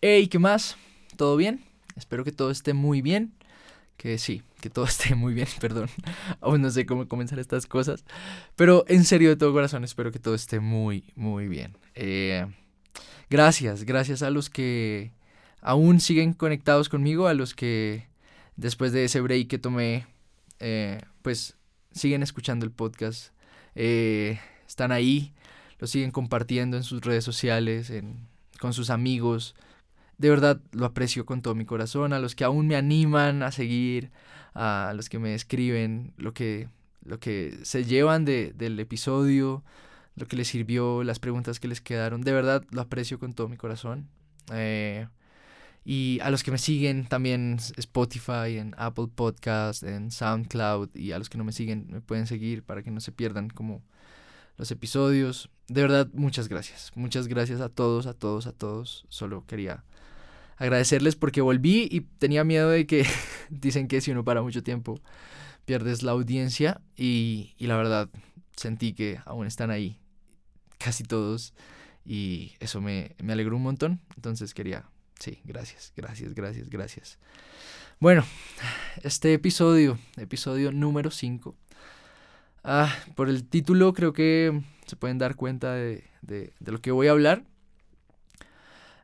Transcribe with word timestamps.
Hey, 0.00 0.28
¿qué 0.28 0.38
más? 0.38 0.76
¿Todo 1.16 1.36
bien? 1.36 1.64
Espero 1.96 2.22
que 2.22 2.30
todo 2.30 2.52
esté 2.52 2.72
muy 2.72 3.02
bien. 3.02 3.32
Que 3.96 4.18
sí, 4.18 4.44
que 4.60 4.70
todo 4.70 4.84
esté 4.86 5.16
muy 5.16 5.34
bien, 5.34 5.48
perdón. 5.60 5.90
Aún 6.40 6.62
no 6.62 6.70
sé 6.70 6.86
cómo 6.86 7.08
comenzar 7.08 7.40
estas 7.40 7.66
cosas. 7.66 8.04
Pero 8.54 8.84
en 8.86 9.04
serio, 9.04 9.28
de 9.28 9.34
todo 9.34 9.52
corazón, 9.52 9.82
espero 9.82 10.12
que 10.12 10.20
todo 10.20 10.36
esté 10.36 10.60
muy, 10.60 11.02
muy 11.16 11.48
bien. 11.48 11.76
Eh, 11.96 12.46
gracias, 13.28 13.82
gracias 13.82 14.22
a 14.22 14.30
los 14.30 14.50
que 14.50 15.10
aún 15.62 15.98
siguen 15.98 16.32
conectados 16.32 16.88
conmigo, 16.88 17.26
a 17.26 17.34
los 17.34 17.52
que 17.52 18.06
después 18.54 18.92
de 18.92 19.04
ese 19.04 19.20
break 19.20 19.48
que 19.48 19.58
tomé, 19.58 20.06
eh, 20.60 21.00
pues 21.22 21.56
siguen 21.90 22.22
escuchando 22.22 22.64
el 22.64 22.70
podcast. 22.70 23.32
Eh, 23.74 24.38
están 24.64 24.92
ahí, 24.92 25.32
lo 25.80 25.88
siguen 25.88 26.12
compartiendo 26.12 26.76
en 26.76 26.84
sus 26.84 27.00
redes 27.00 27.24
sociales, 27.24 27.92
con 28.60 28.72
sus 28.72 28.90
amigos 28.90 29.56
de 30.18 30.30
verdad 30.30 30.60
lo 30.72 30.84
aprecio 30.86 31.24
con 31.24 31.42
todo 31.42 31.54
mi 31.54 31.64
corazón, 31.64 32.12
a 32.12 32.18
los 32.18 32.34
que 32.34 32.44
aún 32.44 32.66
me 32.66 32.76
animan 32.76 33.42
a 33.42 33.52
seguir, 33.52 34.10
a 34.54 34.92
los 34.94 35.08
que 35.08 35.18
me 35.18 35.34
escriben 35.34 36.12
lo 36.16 36.34
que, 36.34 36.68
lo 37.04 37.20
que 37.20 37.58
se 37.62 37.84
llevan 37.84 38.24
de, 38.24 38.52
del 38.54 38.78
episodio, 38.80 39.64
lo 40.16 40.26
que 40.26 40.36
les 40.36 40.48
sirvió, 40.48 41.04
las 41.04 41.20
preguntas 41.20 41.60
que 41.60 41.68
les 41.68 41.80
quedaron, 41.80 42.22
de 42.22 42.32
verdad 42.32 42.64
lo 42.70 42.80
aprecio 42.82 43.18
con 43.18 43.32
todo 43.32 43.48
mi 43.48 43.56
corazón. 43.56 44.08
Eh, 44.52 45.06
y 45.84 46.18
a 46.20 46.30
los 46.30 46.42
que 46.42 46.50
me 46.50 46.58
siguen 46.58 47.06
también 47.06 47.58
Spotify, 47.76 48.58
en 48.58 48.74
Apple 48.76 49.06
Podcast, 49.14 49.84
en 49.84 50.10
SoundCloud, 50.10 50.94
y 50.94 51.12
a 51.12 51.18
los 51.18 51.30
que 51.30 51.38
no 51.38 51.44
me 51.44 51.52
siguen 51.52 51.86
me 51.90 52.00
pueden 52.00 52.26
seguir 52.26 52.62
para 52.62 52.82
que 52.82 52.90
no 52.90 53.00
se 53.00 53.12
pierdan 53.12 53.48
como 53.48 53.82
los 54.58 54.70
episodios. 54.70 55.48
De 55.68 55.80
verdad, 55.80 56.08
muchas 56.12 56.48
gracias. 56.48 56.90
Muchas 56.94 57.28
gracias 57.28 57.60
a 57.60 57.68
todos, 57.68 58.06
a 58.06 58.14
todos, 58.14 58.46
a 58.46 58.52
todos. 58.52 59.06
Solo 59.08 59.46
quería 59.46 59.84
agradecerles 60.58 61.16
porque 61.16 61.40
volví 61.40 61.88
y 61.90 62.00
tenía 62.00 62.44
miedo 62.44 62.70
de 62.70 62.86
que 62.86 63.06
dicen 63.48 63.88
que 63.88 64.00
si 64.00 64.10
uno 64.10 64.24
para 64.24 64.42
mucho 64.42 64.62
tiempo 64.62 65.00
pierdes 65.64 66.02
la 66.02 66.12
audiencia 66.12 66.80
y, 66.96 67.54
y 67.58 67.66
la 67.66 67.76
verdad 67.76 68.08
sentí 68.56 68.92
que 68.92 69.20
aún 69.24 69.46
están 69.46 69.70
ahí 69.70 69.98
casi 70.78 71.04
todos 71.04 71.54
y 72.04 72.52
eso 72.60 72.80
me, 72.80 73.14
me 73.22 73.34
alegró 73.34 73.56
un 73.56 73.62
montón. 73.62 74.00
Entonces 74.16 74.54
quería, 74.54 74.86
sí, 75.18 75.40
gracias, 75.44 75.92
gracias, 75.96 76.34
gracias, 76.34 76.70
gracias. 76.70 77.18
Bueno, 78.00 78.24
este 79.02 79.34
episodio, 79.34 79.98
episodio 80.16 80.72
número 80.72 81.10
5. 81.10 81.54
Ah, 82.64 82.94
por 83.14 83.28
el 83.28 83.44
título 83.44 83.92
creo 83.92 84.12
que 84.12 84.62
se 84.86 84.96
pueden 84.96 85.18
dar 85.18 85.36
cuenta 85.36 85.74
de, 85.74 86.04
de, 86.22 86.52
de 86.58 86.72
lo 86.72 86.80
que 86.80 86.90
voy 86.90 87.08
a 87.08 87.12
hablar. 87.12 87.44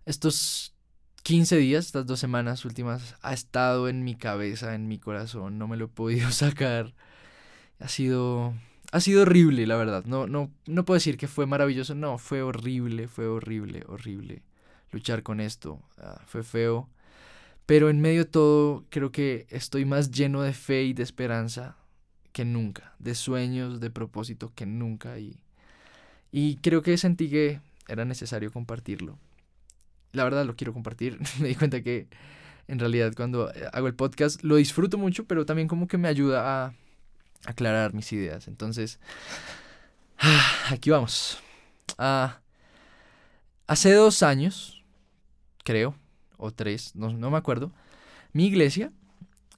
Estos 0.06 0.73
15 1.24 1.56
días, 1.56 1.86
estas 1.86 2.04
dos 2.04 2.20
semanas 2.20 2.66
últimas, 2.66 3.16
ha 3.22 3.32
estado 3.32 3.88
en 3.88 4.04
mi 4.04 4.14
cabeza, 4.14 4.74
en 4.74 4.88
mi 4.88 4.98
corazón, 4.98 5.56
no 5.56 5.66
me 5.66 5.78
lo 5.78 5.86
he 5.86 5.88
podido 5.88 6.30
sacar. 6.32 6.94
Ha 7.80 7.88
sido, 7.88 8.52
ha 8.92 9.00
sido 9.00 9.22
horrible, 9.22 9.66
la 9.66 9.76
verdad. 9.76 10.04
No, 10.04 10.26
no, 10.26 10.50
no 10.66 10.84
puedo 10.84 10.96
decir 10.96 11.16
que 11.16 11.26
fue 11.26 11.46
maravilloso, 11.46 11.94
no, 11.94 12.18
fue 12.18 12.42
horrible, 12.42 13.08
fue 13.08 13.26
horrible, 13.26 13.84
horrible 13.88 14.42
luchar 14.92 15.22
con 15.22 15.40
esto. 15.40 15.80
Ah, 15.96 16.20
fue 16.26 16.42
feo. 16.42 16.90
Pero 17.64 17.88
en 17.88 18.02
medio 18.02 18.24
de 18.24 18.30
todo, 18.30 18.84
creo 18.90 19.10
que 19.10 19.46
estoy 19.48 19.86
más 19.86 20.10
lleno 20.10 20.42
de 20.42 20.52
fe 20.52 20.84
y 20.84 20.92
de 20.92 21.04
esperanza 21.04 21.78
que 22.32 22.44
nunca, 22.44 22.94
de 22.98 23.14
sueños, 23.14 23.80
de 23.80 23.90
propósito 23.90 24.52
que 24.54 24.66
nunca. 24.66 25.18
Y, 25.18 25.40
y 26.32 26.56
creo 26.56 26.82
que 26.82 26.98
sentí 26.98 27.30
que 27.30 27.60
era 27.88 28.04
necesario 28.04 28.52
compartirlo 28.52 29.18
la 30.14 30.24
verdad 30.24 30.44
lo 30.44 30.56
quiero 30.56 30.72
compartir. 30.72 31.18
me 31.40 31.48
di 31.48 31.54
cuenta 31.54 31.82
que 31.82 32.08
en 32.68 32.78
realidad 32.78 33.12
cuando 33.14 33.52
eh, 33.52 33.68
hago 33.72 33.86
el 33.86 33.94
podcast 33.94 34.42
lo 34.42 34.56
disfruto 34.56 34.98
mucho, 34.98 35.24
pero 35.26 35.44
también 35.44 35.68
como 35.68 35.86
que 35.86 35.98
me 35.98 36.08
ayuda 36.08 36.66
a 36.66 36.74
aclarar 37.44 37.94
mis 37.94 38.12
ideas. 38.12 38.48
Entonces, 38.48 38.98
aquí 40.70 40.90
vamos. 40.90 41.38
Ah, 41.98 42.40
hace 43.66 43.92
dos 43.92 44.22
años, 44.22 44.82
creo, 45.64 45.94
o 46.36 46.50
tres, 46.50 46.94
no, 46.94 47.12
me 47.30 47.36
acuerdo, 47.36 47.72
mi 48.32 48.46
iglesia 48.46 48.92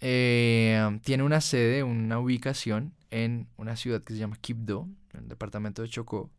eh, 0.01 1.01
tiene 1.03 1.23
una 1.23 1.41
sede, 1.41 1.83
una 1.83 2.19
ubicación 2.19 2.93
en 3.11 3.49
una 3.57 3.77
ciudad 3.77 4.03
que 4.03 4.13
se 4.13 4.19
llama 4.19 4.37
Quibdó, 4.41 4.89
en 5.15 5.21
el 5.21 5.29
departamento 5.29 5.83
de 5.83 5.89
Chocó. 5.89 6.31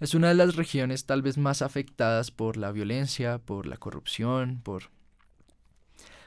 Es 0.00 0.14
una 0.14 0.28
de 0.28 0.34
las 0.34 0.56
regiones 0.56 1.04
tal 1.04 1.20
vez 1.20 1.36
más 1.36 1.60
afectadas 1.60 2.30
por 2.30 2.56
la 2.56 2.72
violencia, 2.72 3.36
por 3.36 3.66
la 3.66 3.76
corrupción, 3.76 4.60
por, 4.62 4.84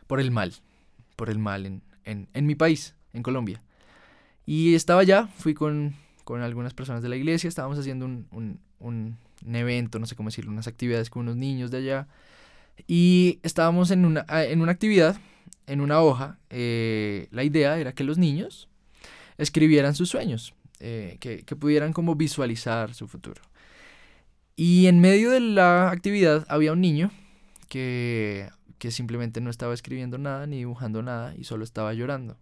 por 0.06 0.20
el 0.20 0.30
mal, 0.30 0.54
por 1.16 1.32
el 1.32 1.40
mal 1.40 1.66
en, 1.66 1.82
en, 2.06 2.30
en 2.34 2.46
mi 2.46 2.54
país, 2.54 2.94
en 3.14 3.24
Colombia. 3.24 3.64
Y 4.46 4.76
estaba 4.76 5.02
allá, 5.02 5.26
fui 5.26 5.56
con, 5.56 5.96
con 6.24 6.42
algunas 6.42 6.76
personas 6.76 7.02
de 7.02 7.10
la 7.10 7.16
iglesia, 7.16 7.48
estábamos 7.48 7.80
haciendo 7.80 8.06
un, 8.06 8.28
un, 8.32 8.60
un, 8.80 9.18
evento, 9.56 9.98
no 9.98 10.06
sé 10.06 10.16
cómo 10.16 10.30
decirlo, 10.30 10.52
unas 10.52 10.68
actividades 10.68 11.10
con 11.10 11.24
unos 11.24 11.38
niños 11.38 11.72
de 11.72 11.78
allá. 11.78 12.08
Y 12.88 13.40
estábamos 13.42 13.90
en 13.90 14.06
una, 14.06 14.24
en 14.30 14.62
una 14.62 14.72
actividad, 14.72 15.18
en 15.66 15.82
una 15.82 16.00
hoja. 16.00 16.38
Eh, 16.52 17.28
la 17.32 17.44
idea 17.44 17.80
era 17.80 17.94
que 17.94 18.04
los 18.04 18.20
niños 18.20 18.70
escribieran 19.40 19.96
sus 19.96 20.10
sueños, 20.10 20.54
eh, 20.80 21.18
que, 21.20 21.44
que 21.44 21.56
pudieran 21.56 21.92
como 21.92 22.14
visualizar 22.14 22.94
su 22.94 23.08
futuro. 23.08 23.42
Y 24.56 24.88
en 24.88 25.00
medio 25.00 25.32
de 25.32 25.40
la 25.40 25.90
actividad 25.90 26.46
había 26.48 26.74
un 26.74 26.82
niño 26.82 27.12
que, 27.70 28.50
que 28.78 28.92
simplemente 28.92 29.42
no 29.42 29.50
estaba 29.50 29.74
escribiendo 29.74 30.18
nada 30.18 30.46
ni 30.46 30.58
dibujando 30.58 31.02
nada 31.02 31.34
y 31.36 31.44
solo 31.44 31.64
estaba 31.64 31.94
llorando. 31.94 32.38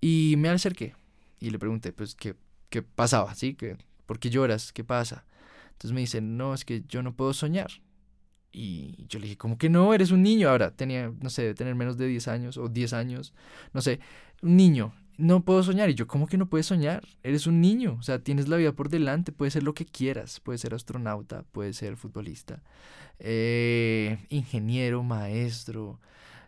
Y 0.00 0.34
me 0.38 0.48
acerqué 0.48 0.94
y 1.40 1.50
le 1.50 1.58
pregunté, 1.58 1.92
pues, 1.92 2.14
¿qué, 2.14 2.34
qué 2.68 2.82
pasaba? 2.82 3.34
¿Sí? 3.34 3.54
¿Qué, 3.54 3.76
¿Por 4.06 4.18
qué 4.18 4.30
lloras? 4.30 4.72
¿Qué 4.72 4.84
pasa? 4.84 5.24
Entonces 5.72 5.92
me 5.92 6.00
dice, 6.00 6.20
no, 6.20 6.54
es 6.54 6.64
que 6.64 6.82
yo 6.88 7.02
no 7.02 7.14
puedo 7.14 7.32
soñar. 7.32 7.70
Y 8.52 9.06
yo 9.08 9.18
le 9.18 9.26
dije, 9.26 9.36
¿cómo 9.36 9.58
que 9.58 9.68
no? 9.68 9.94
Eres 9.94 10.10
un 10.10 10.22
niño. 10.22 10.48
Ahora 10.48 10.70
tenía, 10.72 11.12
no 11.20 11.30
sé, 11.30 11.42
de 11.42 11.54
tener 11.54 11.74
menos 11.74 11.96
de 11.96 12.06
10 12.06 12.28
años 12.28 12.56
o 12.56 12.68
10 12.68 12.92
años, 12.92 13.32
no 13.72 13.80
sé, 13.80 14.00
un 14.42 14.56
niño 14.56 14.92
no 15.18 15.44
puedo 15.44 15.62
soñar. 15.62 15.90
Y 15.90 15.94
yo, 15.94 16.06
¿cómo 16.06 16.26
que 16.26 16.38
no 16.38 16.48
puedes 16.48 16.66
soñar? 16.66 17.06
Eres 17.22 17.46
un 17.46 17.60
niño, 17.60 17.96
o 17.98 18.02
sea, 18.02 18.20
tienes 18.20 18.48
la 18.48 18.56
vida 18.56 18.72
por 18.72 18.88
delante, 18.88 19.32
puedes 19.32 19.52
ser 19.52 19.64
lo 19.64 19.74
que 19.74 19.84
quieras, 19.84 20.40
puedes 20.40 20.62
ser 20.62 20.72
astronauta, 20.74 21.44
puedes 21.52 21.76
ser 21.76 21.96
futbolista, 21.96 22.62
eh, 23.18 24.24
ingeniero, 24.30 25.02
maestro, 25.02 26.00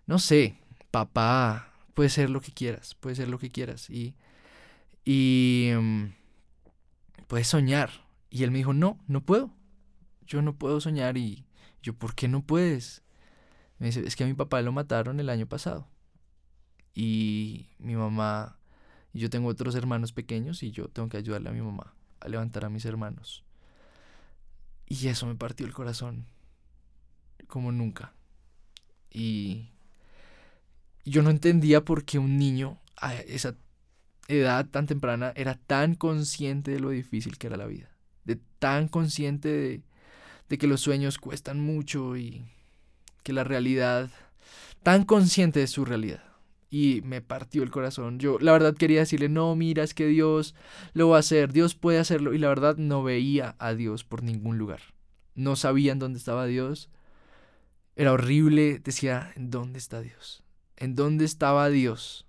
no 0.07 0.19
sé, 0.19 0.57
papá, 0.91 1.73
puedes 1.95 2.13
ser 2.15 2.31
lo 2.31 2.41
que 2.41 2.53
quieras, 2.53 2.95
puedes 2.95 3.19
ser 3.19 3.29
lo 3.29 3.39
que 3.39 3.51
quieras. 3.51 3.91
Y, 3.91 4.15
y 5.05 5.73
mm, 5.77 6.05
puedes 7.27 7.49
soñar. 7.49 7.91
Y 8.31 8.45
él 8.45 8.53
me 8.53 8.59
dijo, 8.59 8.73
no, 8.73 8.99
no 9.09 9.23
puedo, 9.25 9.51
yo 10.27 10.43
no 10.43 10.57
puedo 10.57 10.81
soñar. 10.81 11.19
Y 11.19 11.45
yo, 11.83 11.95
¿por 11.95 12.15
qué 12.15 12.29
no 12.29 12.43
puedes? 12.47 13.03
Me 13.79 13.87
dice, 13.87 14.07
es 14.07 14.15
que 14.15 14.25
a 14.25 14.27
mi 14.29 14.35
papá 14.35 14.63
lo 14.63 14.73
mataron 14.73 15.19
el 15.19 15.29
año 15.29 15.47
pasado. 15.47 15.89
Y 16.95 17.69
mi 17.79 17.97
mamá 17.97 18.60
y 19.13 19.21
yo 19.21 19.31
tengo 19.31 19.49
otros 19.49 19.75
hermanos 19.75 20.13
pequeños 20.13 20.63
y 20.63 20.71
yo 20.71 20.89
tengo 20.89 21.09
que 21.09 21.17
ayudarle 21.17 21.49
a 21.49 21.53
mi 21.53 21.61
mamá 21.61 21.95
a 22.21 22.29
levantar 22.29 22.65
a 22.65 22.71
mis 22.71 22.85
hermanos. 22.85 23.45
Y 24.87 25.09
eso 25.09 25.27
me 25.27 25.35
partió 25.35 25.67
el 25.67 25.73
corazón 25.73 26.27
como 27.47 27.73
nunca. 27.73 28.13
Y 29.11 29.71
yo 31.05 31.23
no 31.23 31.31
entendía 31.31 31.85
por 31.85 32.05
qué 32.05 32.19
un 32.19 32.39
niño 32.39 32.79
a 32.97 33.15
esa 33.15 33.57
edad 34.29 34.67
tan 34.67 34.87
temprana 34.87 35.33
era 35.35 35.55
tan 35.55 35.95
consciente 35.95 36.71
de 36.73 36.81
lo 36.81 36.91
difícil 36.91 37.39
que 37.39 37.49
era 37.49 37.57
la 37.57 37.67
vida. 37.67 37.91
De 38.25 38.39
tan 38.59 38.89
consciente 38.89 39.49
de, 39.49 39.83
de 40.49 40.59
que 40.59 40.67
los 40.67 40.81
sueños 40.81 41.19
cuestan 41.19 41.61
mucho 41.61 42.17
y 42.17 42.45
que 43.23 43.33
la 43.33 43.45
realidad, 43.45 44.11
tan 44.83 45.05
consciente 45.05 45.61
de 45.61 45.67
su 45.67 45.85
realidad 45.85 46.30
y 46.71 47.03
me 47.03 47.21
partió 47.21 47.65
el 47.65 47.71
corazón. 47.71 48.21
Yo 48.21 48.39
la 48.39 48.53
verdad 48.53 48.77
quería 48.77 49.01
decirle, 49.01 49.29
no, 49.29 49.55
mira, 49.57 49.83
es 49.83 49.93
que 49.93 50.07
Dios 50.07 50.55
lo 50.95 51.09
va 51.09 51.17
a 51.17 51.21
hacer, 51.21 51.53
Dios 51.53 51.75
puede 51.75 51.99
hacerlo. 51.99 52.33
Y 52.33 52.39
la 52.39 52.49
verdad 52.49 52.77
no 52.77 53.03
veía 53.03 53.57
a 53.59 53.75
Dios 53.75 54.05
por 54.05 54.23
ningún 54.23 54.57
lugar. 54.57 54.81
No 55.35 55.57
sabían 55.57 55.99
dónde 55.99 56.19
estaba 56.19 56.47
Dios. 56.47 56.89
Era 57.97 58.13
horrible. 58.13 58.79
Decía, 58.79 59.33
¿en 59.35 59.51
dónde 59.51 59.79
está 59.81 60.01
Dios? 60.01 60.45
¿En 60.77 60.95
dónde 60.95 61.25
estaba 61.25 61.69
Dios? 61.69 62.27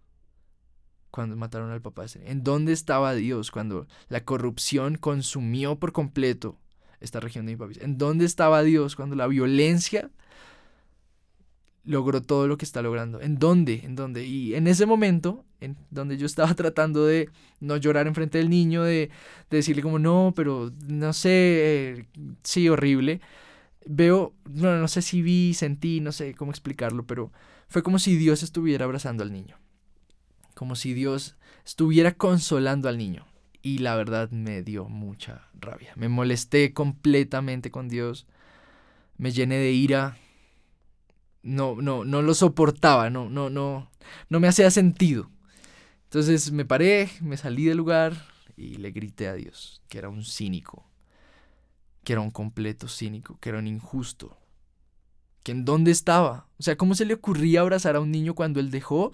Cuando 1.12 1.36
mataron 1.36 1.72
al 1.72 1.82
papá. 1.82 2.06
¿En 2.16 2.44
dónde 2.44 2.74
estaba 2.74 3.14
Dios 3.14 3.52
cuando 3.52 3.88
la 4.10 4.26
corrupción 4.26 4.96
consumió 4.96 5.78
por 5.78 5.92
completo 5.92 6.58
esta 7.00 7.20
región 7.20 7.46
de 7.46 7.54
mi 7.54 7.58
país? 7.58 7.78
¿En 7.80 8.00
dónde 8.00 8.26
estaba 8.26 8.64
Dios 8.64 8.96
cuando 8.96 9.16
la 9.16 9.28
violencia 9.28 10.10
logró 11.84 12.22
todo 12.22 12.48
lo 12.48 12.58
que 12.58 12.66
está 12.66 12.82
logrando. 12.82 13.22
¿En 13.22 13.38
dónde? 13.38 13.82
¿En 13.84 13.96
dónde? 13.96 14.26
Y 14.26 14.56
en 14.56 14.68
ese 14.68 14.86
momento, 14.86 15.46
en 15.60 15.78
donde 15.90 16.18
yo 16.18 16.26
estaba 16.26 16.54
tratando 16.56 17.06
de 17.06 17.30
no 17.60 17.78
llorar 17.78 18.08
enfrente 18.08 18.38
del 18.38 18.50
niño, 18.50 18.84
de, 18.84 19.10
decirle 19.50 19.82
como, 19.82 20.00
no, 20.00 20.34
pero 20.36 20.72
no 20.88 21.14
sé, 21.14 21.30
eh, 21.32 22.06
sí, 22.44 22.70
horrible, 22.70 23.22
veo, 23.86 24.34
no, 24.50 24.78
no 24.78 24.88
sé 24.88 25.02
si 25.02 25.22
vi, 25.22 25.54
sentí, 25.54 26.02
no 26.02 26.12
sé 26.12 26.34
cómo 26.36 26.52
explicarlo, 26.52 27.06
pero 27.06 27.32
fue 27.68 27.84
como 27.84 28.00
si 28.00 28.16
Dios 28.18 28.44
estuviera 28.44 28.86
abrazando 28.86 29.24
al 29.24 29.32
niño. 29.32 29.58
Como 30.56 30.76
si 30.76 30.94
Dios 30.94 31.38
estuviera 31.66 32.14
consolando 32.14 32.90
al 32.90 32.98
niño. 32.98 33.26
Y 33.62 33.78
la 33.78 33.96
verdad 33.96 34.30
me 34.32 34.64
dio 34.64 34.90
mucha 34.90 35.48
rabia. 35.60 35.94
Me 35.96 36.10
molesté 36.10 36.74
completamente 36.74 37.72
con 37.72 37.88
Dios. 37.88 38.28
Me 39.18 39.32
llené 39.32 39.58
de 39.58 39.72
ira. 39.72 40.18
No, 41.44 41.76
no, 41.82 42.06
no 42.06 42.22
lo 42.22 42.34
soportaba. 42.34 43.10
No, 43.10 43.30
no, 43.30 43.50
no, 43.50 43.90
no 44.30 44.40
me 44.40 44.48
hacía 44.48 44.72
sentido. 44.72 45.30
Entonces 46.06 46.52
me 46.52 46.66
paré, 46.66 47.10
me 47.22 47.38
salí 47.38 47.66
del 47.66 47.78
lugar 47.78 48.14
y 48.58 48.76
le 48.76 48.92
grité 48.92 49.28
a 49.28 49.34
Dios 49.34 49.82
que 49.88 49.98
era 49.98 50.10
un 50.10 50.24
cínico 50.24 50.92
que 52.04 52.14
era 52.14 52.22
un 52.22 52.32
completo 52.32 52.88
cínico, 52.88 53.38
que 53.40 53.50
era 53.50 53.60
un 53.60 53.68
injusto. 53.68 54.38
Que 55.44 55.52
en 55.52 55.66
dónde 55.66 55.92
estaba. 55.92 56.48
O 56.60 56.64
sea, 56.64 56.76
¿cómo 56.76 56.96
se 56.96 57.06
le 57.06 57.16
ocurría 57.16 57.62
abrazar 57.62 57.96
a 57.96 58.00
un 58.00 58.12
niño 58.12 58.36
cuando 58.36 58.60
él 58.60 58.72
dejó 58.72 59.12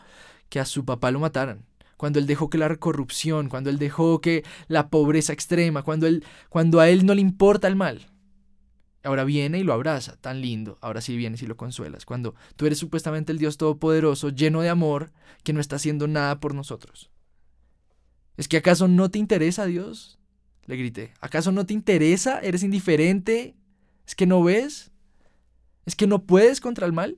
que 0.49 0.59
a 0.59 0.65
su 0.65 0.85
papá 0.85 1.11
lo 1.11 1.19
mataran? 1.19 1.65
Cuando 1.95 2.19
él 2.19 2.27
dejó 2.27 2.49
que 2.49 2.57
la 2.57 2.75
corrupción, 2.75 3.49
cuando 3.49 3.69
él 3.69 3.79
dejó 3.79 4.21
que 4.21 4.43
la 4.67 4.89
pobreza 4.89 5.33
extrema, 5.33 5.83
cuando, 5.83 6.05
él, 6.05 6.23
cuando 6.49 6.79
a 6.79 6.89
él 6.89 7.05
no 7.05 7.15
le 7.15 7.21
importa 7.21 7.67
el 7.67 7.75
mal. 7.75 8.07
Ahora 9.03 9.23
viene 9.23 9.59
y 9.59 9.63
lo 9.63 9.73
abraza, 9.73 10.17
tan 10.17 10.41
lindo. 10.41 10.77
Ahora 10.81 11.01
sí 11.01 11.15
vienes 11.15 11.41
y 11.41 11.47
lo 11.47 11.55
consuelas. 11.55 12.05
Cuando 12.05 12.35
tú 12.55 12.65
eres 12.65 12.77
supuestamente 12.77 13.31
el 13.31 13.37
Dios 13.37 13.57
Todopoderoso, 13.57 14.29
lleno 14.29 14.61
de 14.61 14.69
amor, 14.69 15.11
que 15.43 15.53
no 15.53 15.61
está 15.61 15.77
haciendo 15.77 16.07
nada 16.07 16.39
por 16.39 16.53
nosotros. 16.53 17.09
¿Es 18.35 18.47
que 18.47 18.57
acaso 18.57 18.87
no 18.87 19.09
te 19.09 19.19
interesa 19.19 19.65
Dios? 19.65 20.19
Le 20.65 20.75
grité. 20.75 21.13
¿Acaso 21.21 21.51
no 21.51 21.65
te 21.65 21.73
interesa? 21.73 22.39
¿Eres 22.41 22.63
indiferente? 22.63 23.55
¿Es 24.05 24.15
que 24.15 24.25
no 24.25 24.43
ves? 24.43 24.91
¿Es 25.85 25.95
que 25.95 26.07
no 26.07 26.23
puedes 26.23 26.59
contra 26.59 26.85
el 26.85 26.93
mal? 26.93 27.17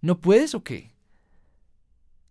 ¿No 0.00 0.20
puedes 0.20 0.54
o 0.54 0.62
qué? 0.62 0.92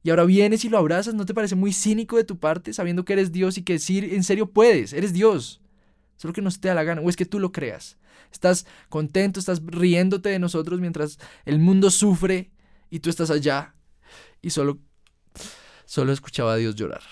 Y 0.02 0.10
ahora 0.10 0.24
vienes 0.24 0.64
y 0.64 0.70
lo 0.70 0.78
abrazas, 0.78 1.14
¿no 1.14 1.26
te 1.26 1.34
parece 1.34 1.56
muy 1.56 1.74
cínico 1.74 2.16
de 2.16 2.24
tu 2.24 2.40
parte 2.40 2.74
sabiendo 2.74 3.04
que 3.04 3.14
eres 3.14 3.32
Dios 3.32 3.58
y 3.58 3.64
que 3.64 3.74
decir 3.74 4.14
en 4.14 4.24
serio 4.24 4.50
puedes, 4.50 4.94
eres 4.94 5.12
Dios? 5.12 5.62
Solo 6.20 6.34
que 6.34 6.42
no 6.42 6.52
te 6.52 6.68
da 6.68 6.76
la 6.76 6.84
gana, 6.84 7.00
o 7.00 7.10
es 7.10 7.16
que 7.16 7.24
tú 7.24 7.40
lo 7.40 7.54
creas. 7.54 7.98
Estás 8.30 8.66
contento, 8.90 9.40
estás 9.40 9.62
riéndote 9.66 10.28
de 10.28 10.38
nosotros 10.38 10.82
mientras 10.82 11.18
el 11.46 11.60
mundo 11.60 11.90
sufre 11.90 12.52
y 12.90 13.00
tú 13.00 13.10
estás 13.10 13.30
allá 13.32 13.74
y 14.42 14.50
solo 14.50 14.80
solo 15.86 16.12
escuchaba 16.12 16.54
a 16.54 16.56
Dios 16.58 16.76
llorar. 16.76 17.04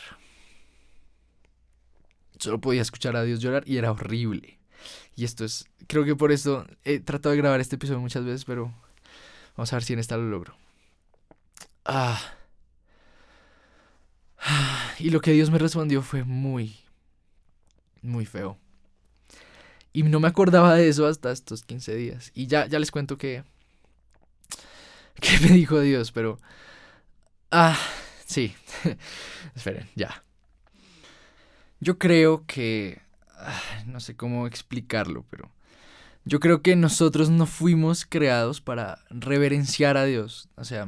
Solo 2.38 2.60
podía 2.60 2.82
escuchar 2.82 3.16
a 3.16 3.24
Dios 3.24 3.40
llorar 3.40 3.64
y 3.66 3.78
era 3.78 3.94
horrible. 3.94 4.60
Y 5.16 5.24
esto 5.24 5.46
es, 5.46 5.70
creo 5.88 6.04
que 6.04 6.18
por 6.18 6.34
eso 6.34 6.68
he 6.84 7.00
tratado 7.00 7.32
de 7.32 7.38
grabar 7.38 7.62
este 7.62 7.78
episodio 7.78 8.02
muchas 8.02 8.26
veces, 8.26 8.44
pero 8.44 8.74
vamos 9.56 9.72
a 9.72 9.78
ver 9.78 9.84
si 9.86 9.94
en 9.94 10.00
esta 10.00 10.18
lo 10.18 10.30
logro. 10.30 10.58
Ah. 11.86 12.22
Y 15.00 15.12
lo 15.12 15.22
que 15.22 15.32
Dios 15.32 15.50
me 15.50 15.60
respondió 15.60 16.02
fue 16.02 16.26
muy, 16.26 16.76
muy 18.02 18.26
feo. 18.26 18.58
Y 19.98 20.04
no 20.04 20.20
me 20.20 20.28
acordaba 20.28 20.76
de 20.76 20.90
eso 20.90 21.08
hasta 21.08 21.32
estos 21.32 21.64
15 21.64 21.96
días. 21.96 22.32
Y 22.36 22.46
ya, 22.46 22.68
ya 22.68 22.78
les 22.78 22.92
cuento 22.92 23.18
que, 23.18 23.44
que 25.20 25.40
me 25.40 25.56
dijo 25.56 25.80
Dios, 25.80 26.12
pero... 26.12 26.40
Ah, 27.50 27.76
sí. 28.24 28.54
Esperen, 29.56 29.90
ya. 29.96 30.24
Yo 31.80 31.98
creo 31.98 32.44
que... 32.46 33.02
No 33.88 34.00
sé 34.00 34.16
cómo 34.16 34.46
explicarlo, 34.46 35.26
pero... 35.32 35.50
Yo 36.26 36.40
creo 36.40 36.62
que 36.62 36.76
nosotros 36.76 37.32
no 37.32 37.48
fuimos 37.48 38.06
creados 38.06 38.62
para 38.62 39.00
reverenciar 39.10 39.98
a 39.98 40.06
Dios. 40.06 40.48
O 40.58 40.64
sea, 40.64 40.88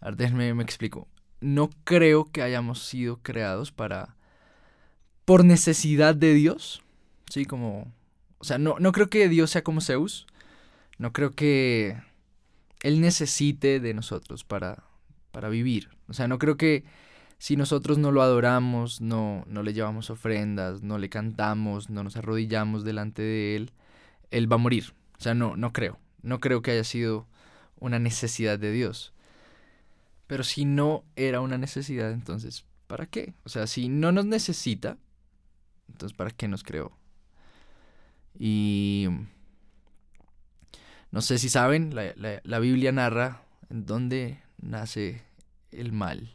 a 0.00 0.04
ver, 0.04 0.16
déjenme 0.16 0.52
me 0.52 0.62
explico. 0.62 1.08
No 1.40 1.70
creo 1.84 2.30
que 2.30 2.42
hayamos 2.42 2.84
sido 2.84 3.20
creados 3.22 3.72
para... 3.72 4.16
por 5.24 5.46
necesidad 5.46 6.14
de 6.14 6.34
Dios. 6.34 6.82
Sí, 7.30 7.46
como... 7.46 7.90
O 8.42 8.44
sea, 8.44 8.58
no, 8.58 8.74
no 8.80 8.90
creo 8.90 9.08
que 9.08 9.28
Dios 9.28 9.50
sea 9.50 9.62
como 9.62 9.80
Zeus. 9.80 10.26
No 10.98 11.12
creo 11.12 11.30
que 11.30 11.96
Él 12.82 13.00
necesite 13.00 13.78
de 13.78 13.94
nosotros 13.94 14.42
para, 14.42 14.82
para 15.30 15.48
vivir. 15.48 15.90
O 16.08 16.12
sea, 16.12 16.26
no 16.26 16.40
creo 16.40 16.56
que 16.56 16.82
si 17.38 17.56
nosotros 17.56 17.98
no 17.98 18.10
lo 18.10 18.20
adoramos, 18.20 19.00
no, 19.00 19.44
no 19.46 19.62
le 19.62 19.72
llevamos 19.74 20.10
ofrendas, 20.10 20.82
no 20.82 20.98
le 20.98 21.08
cantamos, 21.08 21.88
no 21.88 22.02
nos 22.02 22.16
arrodillamos 22.16 22.82
delante 22.82 23.22
de 23.22 23.54
Él, 23.54 23.70
Él 24.32 24.50
va 24.50 24.56
a 24.56 24.58
morir. 24.58 24.92
O 25.18 25.22
sea, 25.22 25.34
no, 25.34 25.56
no 25.56 25.72
creo. 25.72 26.00
No 26.22 26.40
creo 26.40 26.62
que 26.62 26.72
haya 26.72 26.84
sido 26.84 27.28
una 27.78 28.00
necesidad 28.00 28.58
de 28.58 28.72
Dios. 28.72 29.12
Pero 30.26 30.42
si 30.42 30.64
no 30.64 31.04
era 31.14 31.40
una 31.40 31.58
necesidad, 31.58 32.10
entonces, 32.10 32.64
¿para 32.88 33.06
qué? 33.06 33.34
O 33.44 33.48
sea, 33.48 33.68
si 33.68 33.88
no 33.88 34.10
nos 34.10 34.26
necesita, 34.26 34.98
entonces, 35.88 36.16
¿para 36.16 36.32
qué 36.32 36.48
nos 36.48 36.64
creó? 36.64 36.98
Y 38.38 39.08
no 41.10 41.20
sé 41.20 41.38
si 41.38 41.48
saben, 41.48 41.94
la, 41.94 42.12
la 42.42 42.58
Biblia 42.58 42.92
narra 42.92 43.42
en 43.70 43.86
dónde 43.86 44.40
nace 44.60 45.22
el 45.70 45.92
mal. 45.92 46.34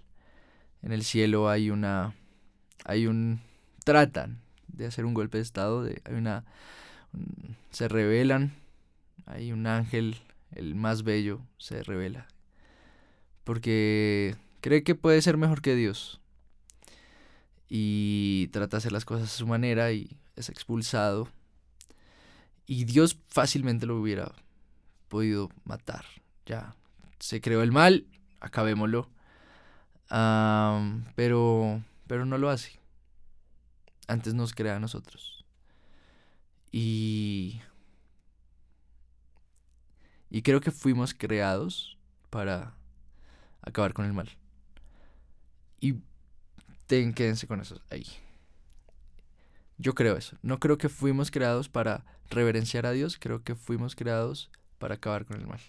En 0.81 0.91
el 0.91 1.03
cielo 1.03 1.49
hay 1.49 1.69
una 1.69 2.13
hay 2.85 3.07
un 3.07 3.41
tratan 3.83 4.39
de 4.67 4.85
hacer 4.85 5.05
un 5.05 5.13
golpe 5.13 5.37
de 5.37 5.43
estado, 5.43 5.83
de, 5.83 6.01
hay 6.05 6.15
una 6.15 6.45
se 7.71 7.87
revelan, 7.87 8.53
hay 9.25 9.51
un 9.51 9.67
ángel, 9.67 10.17
el 10.51 10.75
más 10.75 11.03
bello, 11.03 11.41
se 11.57 11.83
revela. 11.83 12.27
Porque 13.43 14.35
cree 14.61 14.83
que 14.83 14.95
puede 14.95 15.21
ser 15.21 15.37
mejor 15.37 15.61
que 15.61 15.75
Dios. 15.75 16.19
Y 17.69 18.47
trata 18.47 18.77
de 18.77 18.79
hacer 18.79 18.91
las 18.91 19.05
cosas 19.05 19.33
a 19.33 19.37
su 19.37 19.47
manera 19.47 19.91
y 19.91 20.17
es 20.35 20.49
expulsado 20.49 21.27
y 22.67 22.85
Dios 22.85 23.17
fácilmente 23.29 23.87
lo 23.87 23.99
hubiera 23.99 24.31
podido 25.07 25.49
matar. 25.63 26.05
Ya 26.45 26.75
se 27.17 27.41
creó 27.41 27.63
el 27.63 27.71
mal, 27.71 28.05
acabémoslo 28.39 29.09
pero, 30.09 31.83
pero 32.07 32.25
no 32.25 32.37
lo 32.37 32.49
hace. 32.49 32.79
Antes 34.07 34.33
nos 34.33 34.53
crea 34.53 34.77
a 34.77 34.79
nosotros. 34.79 35.45
Y, 36.71 37.61
y 40.29 40.41
creo 40.41 40.61
que 40.61 40.71
fuimos 40.71 41.13
creados 41.13 41.97
para 42.29 42.73
acabar 43.61 43.93
con 43.93 44.05
el 44.05 44.13
mal. 44.13 44.29
Y 45.79 45.95
ten, 46.87 47.13
quédense 47.13 47.47
con 47.47 47.59
eso 47.61 47.81
ahí. 47.89 48.05
Yo 49.77 49.93
creo 49.93 50.15
eso. 50.15 50.37
No 50.41 50.59
creo 50.59 50.77
que 50.77 50.89
fuimos 50.89 51.29
creados 51.29 51.69
para 51.69 52.05
reverenciar 52.29 52.85
a 52.85 52.91
Dios, 52.91 53.17
creo 53.19 53.43
que 53.43 53.55
fuimos 53.55 53.95
creados 53.95 54.49
para 54.77 54.95
acabar 54.95 55.25
con 55.25 55.39
el 55.39 55.47
mal. 55.47 55.59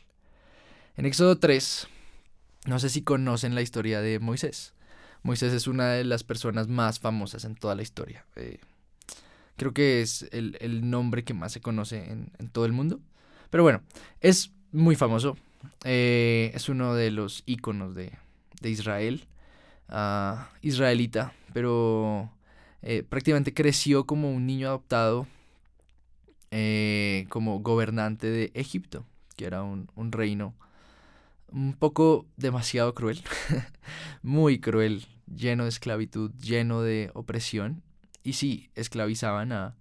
En 0.97 1.07
Éxodo 1.07 1.38
3, 1.38 1.88
no 2.67 2.79
sé 2.79 2.88
si 2.88 3.03
conocen 3.03 3.55
la 3.55 3.62
historia 3.62 4.00
de 4.00 4.19
Moisés. 4.19 4.75
Moisés 5.23 5.53
es 5.53 5.67
una 5.67 5.91
de 5.93 6.05
las 6.05 6.25
personas 6.25 6.69
más 6.69 7.00
famosas 7.00 7.45
en 7.45 7.55
toda 7.55 7.75
la 7.75 7.83
historia. 7.83 8.25
Eh, 8.37 8.59
creo 9.57 9.73
que 9.73 10.00
es 10.00 10.29
el, 10.33 10.91
nombre 10.91 11.25
que 11.25 11.35
más 11.35 11.53
se 11.53 11.61
conoce 11.61 12.11
en, 12.11 12.31
todo 12.50 12.65
el 12.65 12.73
mundo. 12.73 13.00
Pero 13.50 13.62
bueno, 13.62 13.83
es 14.21 14.53
muy 14.73 14.97
famoso. 14.97 15.37
Eh, 15.85 16.53
es 16.55 16.69
uno 16.69 16.95
de 16.95 17.11
los 17.11 17.43
íconos 17.47 17.95
de, 17.95 18.12
Israel. 18.62 19.27
Ah, 19.88 20.50
israelita, 20.61 21.33
pero 21.55 22.31
eh, 22.83 23.03
prácticamente 23.09 23.55
creció 23.55 24.05
como 24.05 24.31
un 24.31 24.47
niño 24.47 24.69
adoptado 24.69 25.27
como 27.28 27.61
gobernante 27.61 28.28
de 28.28 28.50
Egipto, 28.55 29.05
que 29.37 29.45
era 29.47 29.62
un, 29.62 29.90
un 29.95 30.12
reino 30.12 30.55
un 31.50 31.75
poco 31.75 32.26
demasiado 32.37 32.95
cruel, 32.95 33.23
muy 34.23 34.61
cruel, 34.61 35.07
lleno 35.35 35.64
de 35.64 35.71
esclavitud, 35.71 36.31
lleno 36.40 36.83
de 36.83 37.11
opresión. 37.14 37.83
Y 38.23 38.35
sí, 38.35 38.71
esclavizaban 38.75 39.52
a, 39.52 39.76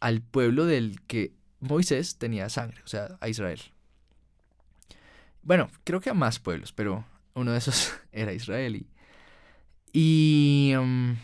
al 0.00 0.20
pueblo 0.20 0.66
del 0.66 1.00
que 1.06 1.32
Moisés 1.60 2.16
tenía 2.18 2.48
sangre, 2.48 2.80
o 2.84 2.88
sea, 2.88 3.16
a 3.20 3.28
Israel. 3.28 3.60
Bueno, 5.42 5.70
creo 5.84 6.00
que 6.00 6.10
a 6.10 6.14
más 6.14 6.38
pueblos, 6.38 6.72
pero 6.72 7.04
uno 7.34 7.52
de 7.52 7.58
esos 7.58 7.92
era 8.12 8.32
Israel. 8.32 8.86
Y, 9.92 10.72
um, 10.76 11.16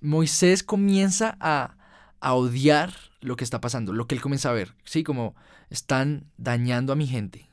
Moisés 0.00 0.62
comienza 0.62 1.36
a, 1.40 1.76
a 2.20 2.34
odiar 2.34 2.94
lo 3.20 3.36
que 3.36 3.44
está 3.44 3.60
pasando, 3.60 3.92
lo 3.92 4.06
que 4.06 4.14
él 4.14 4.20
comienza 4.20 4.50
a 4.50 4.54
ver, 4.54 4.74
sí, 4.84 5.02
como 5.02 5.34
están 5.68 6.26
dañando 6.36 6.92
a 6.92 6.96
mi 6.96 7.06
gente, 7.06 7.48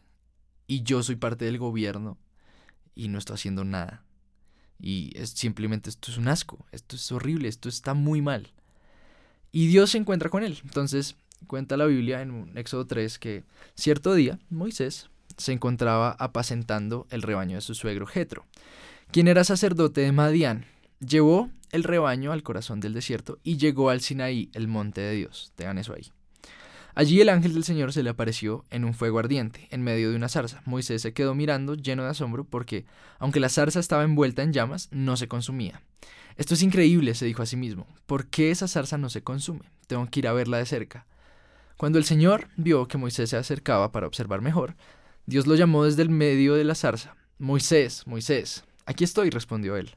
y 0.68 0.84
yo 0.84 1.02
soy 1.02 1.16
parte 1.16 1.46
del 1.46 1.58
gobierno 1.58 2.18
y 2.94 3.08
no 3.08 3.18
estoy 3.18 3.36
haciendo 3.36 3.64
nada. 3.64 4.04
Y 4.80 5.12
es 5.16 5.32
simplemente 5.32 5.90
esto 5.90 6.12
es 6.12 6.18
un 6.18 6.28
asco, 6.28 6.66
esto 6.72 6.96
es 6.96 7.12
horrible, 7.12 7.48
esto 7.48 7.70
está 7.70 7.94
muy 7.94 8.22
mal. 8.22 8.52
Y 9.52 9.68
Dios 9.68 9.92
se 9.92 9.98
encuentra 9.98 10.30
con 10.30 10.44
él. 10.44 10.60
Entonces 10.64 11.16
cuenta 11.48 11.78
la 11.78 11.86
Biblia 11.86 12.22
en 12.22 12.52
Éxodo 12.56 12.86
3 12.86 13.18
que 13.20 13.44
cierto 13.76 14.14
día 14.14 14.40
Moisés 14.50 15.10
se 15.38 15.54
encontraba 15.54 16.12
apacentando 16.20 17.08
el 17.10 17.22
rebaño 17.22 17.56
de 17.56 17.62
su 17.62 17.76
suegro 17.76 18.08
Jetro, 18.08 18.46
quien 19.12 19.28
era 19.28 19.44
sacerdote 19.44 20.02
de 20.02 20.12
Madián. 20.12 20.66
Llevó 21.00 21.50
el 21.72 21.84
rebaño 21.84 22.32
al 22.32 22.44
corazón 22.44 22.80
del 22.80 22.94
desierto 22.94 23.40
y 23.44 23.58
llegó 23.58 23.90
al 23.90 24.02
Sinaí, 24.02 24.50
el 24.54 24.68
monte 24.68 25.02
de 25.02 25.16
Dios. 25.16 25.52
Tengan 25.56 25.78
eso 25.78 25.94
ahí. 25.94 26.12
Allí 26.96 27.22
el 27.22 27.30
ángel 27.30 27.54
del 27.54 27.64
Señor 27.64 27.94
se 27.94 28.02
le 28.02 28.10
apareció 28.10 28.66
en 28.72 28.84
un 28.84 28.96
fuego 28.96 29.20
ardiente, 29.20 29.68
en 29.70 29.84
medio 29.84 30.10
de 30.10 30.16
una 30.16 30.30
zarza. 30.30 30.64
Moisés 30.66 31.04
se 31.04 31.14
quedó 31.14 31.36
mirando 31.36 31.76
lleno 31.76 32.04
de 32.04 32.10
asombro 32.10 32.44
porque, 32.44 32.86
aunque 33.20 33.40
la 33.40 33.50
zarza 33.50 33.80
estaba 33.80 34.04
envuelta 34.04 34.42
en 34.42 34.52
llamas, 34.52 34.90
no 34.92 35.16
se 35.16 35.28
consumía. 35.28 35.84
Esto 36.38 36.56
es 36.56 36.64
increíble, 36.64 37.14
se 37.14 37.28
dijo 37.28 37.44
a 37.44 37.46
sí 37.46 37.56
mismo. 37.56 37.86
¿Por 38.08 38.26
qué 38.26 38.50
esa 38.50 38.68
zarza 38.68 38.98
no 38.98 39.10
se 39.10 39.22
consume? 39.22 39.70
Tengo 39.86 40.08
que 40.08 40.22
ir 40.22 40.28
a 40.28 40.34
verla 40.34 40.58
de 40.58 40.66
cerca. 40.66 41.06
Cuando 41.78 42.00
el 42.00 42.06
Señor 42.06 42.48
vio 42.58 42.88
que 42.88 42.98
Moisés 42.98 43.30
se 43.30 43.38
acercaba 43.38 43.92
para 43.92 44.08
observar 44.08 44.42
mejor, 44.42 44.76
Dios 45.28 45.46
lo 45.46 45.54
llamó 45.54 45.84
desde 45.84 46.02
el 46.02 46.10
medio 46.10 46.56
de 46.56 46.64
la 46.64 46.74
zarza. 46.74 47.16
Moisés, 47.38 48.08
Moisés. 48.08 48.64
Aquí 48.88 49.04
estoy, 49.04 49.30
respondió 49.30 49.78
él. 49.78 49.96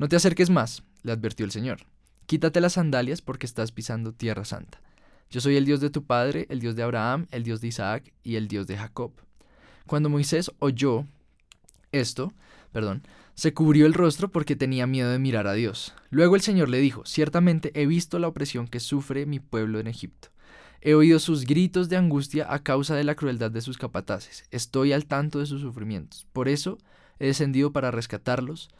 No 0.00 0.08
te 0.08 0.16
acerques 0.16 0.48
más, 0.48 0.82
le 1.02 1.12
advirtió 1.12 1.44
el 1.44 1.52
Señor. 1.52 1.80
Quítate 2.24 2.62
las 2.62 2.72
sandalias 2.72 3.20
porque 3.20 3.44
estás 3.44 3.70
pisando 3.70 4.14
tierra 4.14 4.46
santa. 4.46 4.80
Yo 5.28 5.42
soy 5.42 5.56
el 5.56 5.66
Dios 5.66 5.82
de 5.82 5.90
tu 5.90 6.04
padre, 6.04 6.46
el 6.48 6.58
Dios 6.58 6.74
de 6.74 6.82
Abraham, 6.82 7.26
el 7.32 7.42
Dios 7.42 7.60
de 7.60 7.68
Isaac 7.68 8.10
y 8.24 8.36
el 8.36 8.48
Dios 8.48 8.66
de 8.66 8.78
Jacob. 8.78 9.12
Cuando 9.86 10.08
Moisés 10.08 10.52
oyó 10.58 11.04
esto, 11.92 12.32
perdón, 12.72 13.02
se 13.34 13.52
cubrió 13.52 13.84
el 13.84 13.92
rostro 13.92 14.30
porque 14.30 14.56
tenía 14.56 14.86
miedo 14.86 15.10
de 15.10 15.18
mirar 15.18 15.46
a 15.46 15.52
Dios. 15.52 15.92
Luego 16.08 16.34
el 16.34 16.40
Señor 16.40 16.70
le 16.70 16.78
dijo, 16.78 17.04
ciertamente 17.04 17.70
he 17.74 17.84
visto 17.84 18.18
la 18.18 18.28
opresión 18.28 18.68
que 18.68 18.80
sufre 18.80 19.26
mi 19.26 19.38
pueblo 19.38 19.80
en 19.80 19.86
Egipto. 19.86 20.28
He 20.80 20.94
oído 20.94 21.18
sus 21.18 21.44
gritos 21.44 21.90
de 21.90 21.98
angustia 21.98 22.50
a 22.50 22.62
causa 22.62 22.96
de 22.96 23.04
la 23.04 23.16
crueldad 23.16 23.50
de 23.50 23.60
sus 23.60 23.76
capataces. 23.76 24.44
Estoy 24.50 24.94
al 24.94 25.04
tanto 25.04 25.40
de 25.40 25.44
sus 25.44 25.60
sufrimientos. 25.60 26.26
Por 26.32 26.48
eso 26.48 26.78
he 27.18 27.26
descendido 27.26 27.70
para 27.70 27.90
rescatarlos 27.90 28.70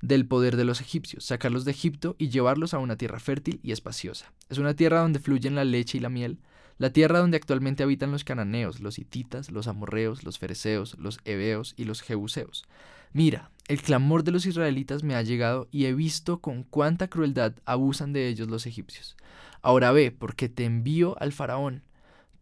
del 0.00 0.26
poder 0.26 0.56
de 0.56 0.64
los 0.64 0.80
egipcios, 0.80 1.24
sacarlos 1.24 1.64
de 1.64 1.72
Egipto 1.72 2.16
y 2.18 2.28
llevarlos 2.28 2.74
a 2.74 2.78
una 2.78 2.96
tierra 2.96 3.20
fértil 3.20 3.60
y 3.62 3.72
espaciosa. 3.72 4.32
Es 4.48 4.58
una 4.58 4.74
tierra 4.74 5.00
donde 5.00 5.18
fluyen 5.18 5.54
la 5.54 5.64
leche 5.64 5.98
y 5.98 6.00
la 6.00 6.08
miel, 6.08 6.38
la 6.78 6.92
tierra 6.92 7.18
donde 7.18 7.36
actualmente 7.36 7.82
habitan 7.82 8.10
los 8.10 8.24
cananeos, 8.24 8.80
los 8.80 8.98
hititas, 8.98 9.50
los 9.50 9.68
amorreos, 9.68 10.24
los 10.24 10.38
fereceos, 10.38 10.96
los 10.98 11.20
heveos 11.24 11.74
y 11.76 11.84
los 11.84 12.00
jebuseos. 12.00 12.64
Mira, 13.12 13.50
el 13.68 13.82
clamor 13.82 14.24
de 14.24 14.32
los 14.32 14.46
israelitas 14.46 15.02
me 15.02 15.14
ha 15.14 15.22
llegado 15.22 15.68
y 15.70 15.84
he 15.84 15.94
visto 15.94 16.40
con 16.40 16.62
cuánta 16.62 17.08
crueldad 17.08 17.54
abusan 17.66 18.12
de 18.12 18.28
ellos 18.28 18.48
los 18.48 18.66
egipcios. 18.66 19.16
Ahora 19.62 19.92
ve, 19.92 20.10
porque 20.10 20.48
te 20.48 20.64
envío 20.64 21.20
al 21.20 21.32
faraón, 21.32 21.82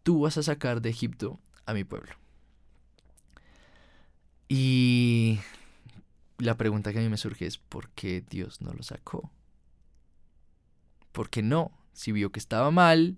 tú 0.03 0.21
vas 0.21 0.37
a 0.37 0.43
sacar 0.43 0.81
de 0.81 0.89
Egipto 0.89 1.39
a 1.65 1.73
mi 1.73 1.83
pueblo. 1.83 2.13
Y 4.47 5.39
la 6.39 6.55
pregunta 6.55 6.91
que 6.91 6.99
a 6.99 7.01
mí 7.01 7.09
me 7.09 7.17
surge 7.17 7.45
es, 7.45 7.57
¿por 7.57 7.89
qué 7.89 8.23
Dios 8.27 8.61
no 8.61 8.73
lo 8.73 8.83
sacó? 8.83 9.29
¿Por 11.11 11.29
qué 11.29 11.41
no? 11.41 11.71
Si 11.93 12.11
vio 12.11 12.31
que 12.31 12.39
estaba 12.39 12.71
mal, 12.71 13.17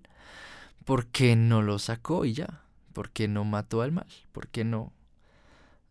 ¿por 0.85 1.07
qué 1.07 1.35
no 1.35 1.61
lo 1.61 1.79
sacó 1.79 2.25
y 2.25 2.33
ya? 2.33 2.63
¿Por 2.93 3.11
qué 3.11 3.27
no 3.27 3.45
mató 3.45 3.81
al 3.81 3.91
mal? 3.91 4.07
¿Por 4.31 4.47
qué 4.47 4.63
no? 4.63 4.91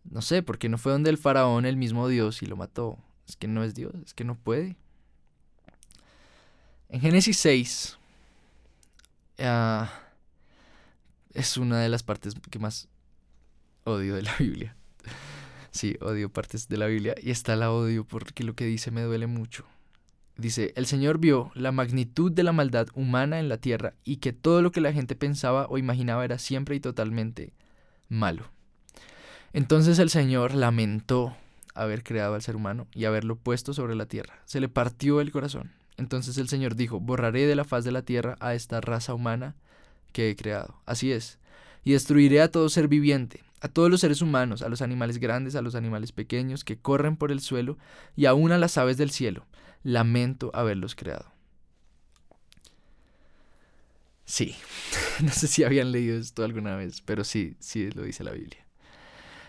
No 0.04 0.22
sé, 0.22 0.42
¿por 0.42 0.58
qué 0.58 0.68
no 0.68 0.78
fue 0.78 0.92
donde 0.92 1.10
el 1.10 1.18
faraón, 1.18 1.66
el 1.66 1.76
mismo 1.76 2.08
Dios, 2.08 2.42
y 2.42 2.46
lo 2.46 2.56
mató? 2.56 2.98
Es 3.28 3.36
que 3.36 3.48
no 3.48 3.62
es 3.62 3.74
Dios, 3.74 3.94
es 4.04 4.12
que 4.12 4.24
no 4.24 4.34
puede. 4.34 4.76
En 6.88 7.00
Génesis 7.00 7.38
6 7.38 7.98
ah, 9.38 9.92
es 11.32 11.56
una 11.56 11.78
de 11.80 11.88
las 11.88 12.02
partes 12.02 12.34
que 12.50 12.58
más 12.58 12.88
odio 13.84 14.16
de 14.16 14.22
la 14.22 14.34
Biblia. 14.38 14.76
Sí, 15.70 15.96
odio 16.00 16.30
partes 16.30 16.68
de 16.68 16.76
la 16.76 16.86
Biblia 16.86 17.14
y 17.20 17.30
esta 17.30 17.56
la 17.56 17.70
odio 17.70 18.04
porque 18.04 18.44
lo 18.44 18.54
que 18.54 18.66
dice 18.66 18.90
me 18.90 19.02
duele 19.02 19.26
mucho. 19.26 19.64
Dice, 20.36 20.72
el 20.74 20.86
Señor 20.86 21.18
vio 21.18 21.50
la 21.54 21.70
magnitud 21.70 22.32
de 22.32 22.42
la 22.42 22.52
maldad 22.52 22.88
humana 22.94 23.38
en 23.38 23.48
la 23.48 23.58
tierra 23.58 23.94
y 24.04 24.16
que 24.16 24.32
todo 24.32 24.62
lo 24.62 24.72
que 24.72 24.80
la 24.80 24.92
gente 24.92 25.14
pensaba 25.14 25.66
o 25.68 25.76
imaginaba 25.76 26.24
era 26.24 26.38
siempre 26.38 26.76
y 26.76 26.80
totalmente 26.80 27.52
malo. 28.08 28.50
Entonces 29.52 29.98
el 29.98 30.08
Señor 30.10 30.54
lamentó 30.54 31.36
haber 31.74 32.02
creado 32.02 32.34
al 32.34 32.42
ser 32.42 32.56
humano 32.56 32.86
y 32.94 33.04
haberlo 33.04 33.36
puesto 33.36 33.74
sobre 33.74 33.94
la 33.94 34.06
tierra. 34.06 34.40
Se 34.46 34.60
le 34.60 34.68
partió 34.68 35.20
el 35.20 35.30
corazón. 35.30 35.72
Entonces 35.96 36.38
el 36.38 36.48
Señor 36.48 36.74
dijo, 36.74 37.00
borraré 37.00 37.46
de 37.46 37.54
la 37.54 37.64
faz 37.64 37.84
de 37.84 37.92
la 37.92 38.02
tierra 38.02 38.36
a 38.40 38.54
esta 38.54 38.80
raza 38.80 39.12
humana 39.12 39.54
que 40.12 40.30
he 40.30 40.36
creado. 40.36 40.80
Así 40.86 41.12
es. 41.12 41.38
Y 41.84 41.92
destruiré 41.92 42.40
a 42.40 42.50
todo 42.50 42.68
ser 42.68 42.88
viviente, 42.88 43.42
a 43.60 43.68
todos 43.68 43.90
los 43.90 44.00
seres 44.00 44.22
humanos, 44.22 44.62
a 44.62 44.68
los 44.68 44.82
animales 44.82 45.18
grandes, 45.18 45.54
a 45.54 45.62
los 45.62 45.74
animales 45.74 46.12
pequeños 46.12 46.64
que 46.64 46.78
corren 46.78 47.16
por 47.16 47.30
el 47.30 47.40
suelo 47.40 47.78
y 48.16 48.26
aún 48.26 48.52
a 48.52 48.58
las 48.58 48.78
aves 48.78 48.96
del 48.96 49.10
cielo. 49.10 49.46
Lamento 49.82 50.50
haberlos 50.54 50.94
creado. 50.94 51.32
Sí, 54.24 54.54
no 55.22 55.30
sé 55.30 55.48
si 55.48 55.64
habían 55.64 55.92
leído 55.92 56.18
esto 56.18 56.44
alguna 56.44 56.76
vez, 56.76 57.02
pero 57.02 57.24
sí, 57.24 57.56
sí 57.58 57.90
lo 57.90 58.02
dice 58.02 58.24
la 58.24 58.32
Biblia. 58.32 58.64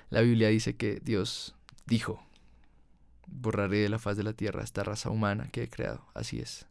La 0.10 0.22
Biblia 0.22 0.50
dice 0.50 0.76
que 0.76 1.00
Dios 1.02 1.56
dijo, 1.86 2.22
borraré 3.28 3.78
de 3.78 3.90
la 3.90 4.00
faz 4.00 4.18
de 4.18 4.24
la 4.24 4.34
tierra 4.34 4.64
esta 4.64 4.84
raza 4.84 5.10
humana 5.10 5.50
que 5.52 5.64
he 5.64 5.70
creado, 5.70 6.06
así 6.14 6.40
es. 6.40 6.66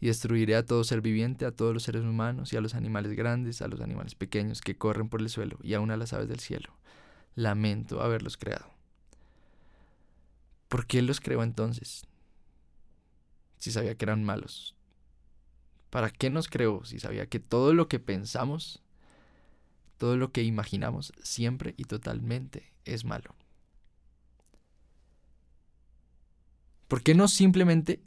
Y 0.00 0.08
destruiré 0.08 0.56
a 0.56 0.66
todo 0.66 0.84
ser 0.84 1.00
viviente, 1.00 1.46
a 1.46 1.52
todos 1.52 1.72
los 1.72 1.84
seres 1.84 2.02
humanos 2.02 2.52
y 2.52 2.56
a 2.56 2.60
los 2.60 2.74
animales 2.74 3.12
grandes, 3.12 3.62
a 3.62 3.68
los 3.68 3.80
animales 3.80 4.14
pequeños 4.14 4.60
que 4.60 4.76
corren 4.76 5.08
por 5.08 5.20
el 5.20 5.30
suelo 5.30 5.58
y 5.62 5.74
aún 5.74 5.90
a 5.90 5.96
las 5.96 6.12
aves 6.12 6.28
del 6.28 6.40
cielo. 6.40 6.76
Lamento 7.34 8.02
haberlos 8.02 8.36
creado. 8.36 8.66
¿Por 10.68 10.86
qué 10.86 11.02
los 11.02 11.20
creó 11.20 11.42
entonces? 11.42 12.06
Si 13.58 13.70
sabía 13.70 13.94
que 13.94 14.04
eran 14.04 14.24
malos. 14.24 14.74
¿Para 15.90 16.10
qué 16.10 16.28
nos 16.28 16.48
creó 16.48 16.84
si 16.84 16.98
sabía 16.98 17.26
que 17.26 17.38
todo 17.38 17.72
lo 17.72 17.86
que 17.86 18.00
pensamos, 18.00 18.82
todo 19.96 20.16
lo 20.16 20.32
que 20.32 20.42
imaginamos, 20.42 21.12
siempre 21.22 21.74
y 21.76 21.84
totalmente 21.84 22.72
es 22.84 23.04
malo? 23.04 23.36
¿Por 26.88 27.02
qué 27.02 27.14
no 27.14 27.28
simplemente 27.28 28.02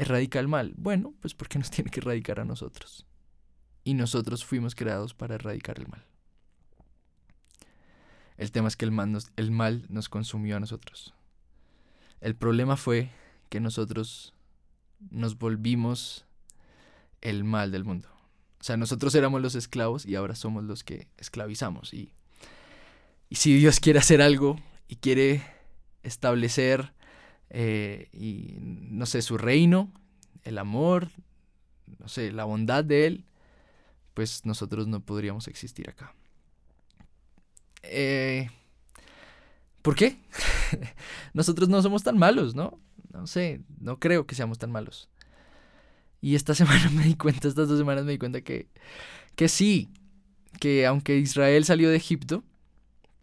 erradica 0.00 0.40
el 0.40 0.48
mal? 0.48 0.72
Bueno, 0.76 1.14
pues 1.20 1.34
porque 1.34 1.58
nos 1.58 1.70
tiene 1.70 1.90
que 1.90 2.00
erradicar 2.00 2.40
a 2.40 2.44
nosotros. 2.44 3.06
Y 3.84 3.94
nosotros 3.94 4.44
fuimos 4.44 4.74
creados 4.74 5.14
para 5.14 5.36
erradicar 5.36 5.78
el 5.78 5.88
mal. 5.88 6.04
El 8.36 8.52
tema 8.52 8.68
es 8.68 8.76
que 8.76 8.86
el 8.86 8.90
mal, 8.90 9.12
nos, 9.12 9.30
el 9.36 9.50
mal 9.50 9.84
nos 9.88 10.08
consumió 10.08 10.56
a 10.56 10.60
nosotros. 10.60 11.14
El 12.20 12.34
problema 12.34 12.76
fue 12.76 13.10
que 13.50 13.60
nosotros 13.60 14.32
nos 15.10 15.38
volvimos 15.38 16.24
el 17.20 17.44
mal 17.44 17.70
del 17.70 17.84
mundo. 17.84 18.08
O 18.60 18.64
sea, 18.64 18.76
nosotros 18.76 19.14
éramos 19.14 19.42
los 19.42 19.54
esclavos 19.54 20.06
y 20.06 20.14
ahora 20.14 20.34
somos 20.34 20.64
los 20.64 20.84
que 20.84 21.08
esclavizamos. 21.18 21.92
Y, 21.92 22.12
y 23.28 23.36
si 23.36 23.54
Dios 23.56 23.80
quiere 23.80 23.98
hacer 23.98 24.22
algo 24.22 24.58
y 24.88 24.96
quiere 24.96 25.42
establecer 26.02 26.92
eh, 27.50 28.08
y 28.12 28.56
no 28.60 29.06
sé, 29.06 29.22
su 29.22 29.36
reino, 29.36 29.92
el 30.44 30.58
amor, 30.58 31.08
no 31.98 32.08
sé, 32.08 32.32
la 32.32 32.44
bondad 32.44 32.84
de 32.84 33.06
Él, 33.06 33.24
pues 34.14 34.46
nosotros 34.46 34.86
no 34.86 35.00
podríamos 35.00 35.48
existir 35.48 35.90
acá. 35.90 36.14
Eh, 37.82 38.48
¿Por 39.82 39.96
qué? 39.96 40.18
nosotros 41.34 41.68
no 41.68 41.82
somos 41.82 42.02
tan 42.02 42.18
malos, 42.18 42.54
¿no? 42.54 42.78
No 43.12 43.26
sé, 43.26 43.62
no 43.80 43.98
creo 43.98 44.26
que 44.26 44.34
seamos 44.34 44.58
tan 44.58 44.70
malos. 44.70 45.08
Y 46.20 46.34
esta 46.34 46.54
semana 46.54 46.90
me 46.90 47.04
di 47.04 47.14
cuenta, 47.14 47.48
estas 47.48 47.68
dos 47.68 47.78
semanas 47.78 48.04
me 48.04 48.12
di 48.12 48.18
cuenta 48.18 48.42
que, 48.42 48.68
que 49.36 49.48
sí, 49.48 49.90
que 50.60 50.86
aunque 50.86 51.16
Israel 51.18 51.64
salió 51.64 51.90
de 51.90 51.96
Egipto, 51.96 52.44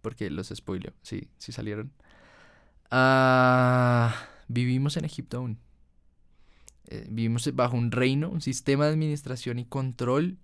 porque 0.02 0.30
los 0.30 0.48
spoileo, 0.48 0.94
sí, 1.02 1.28
sí 1.38 1.52
salieron, 1.52 1.92
Ah, 2.92 4.16
vivimos 4.48 4.98
en 4.98 5.06
Egipto 5.06 5.38
aún. 5.38 5.60
Eh, 6.90 7.06
vivimos 7.10 7.54
bajo 7.54 7.76
un 7.76 7.92
reino, 7.92 8.30
un 8.30 8.42
sistema 8.42 8.86
de 8.86 8.92
administración 8.92 9.60
y 9.60 9.66
control 9.66 10.38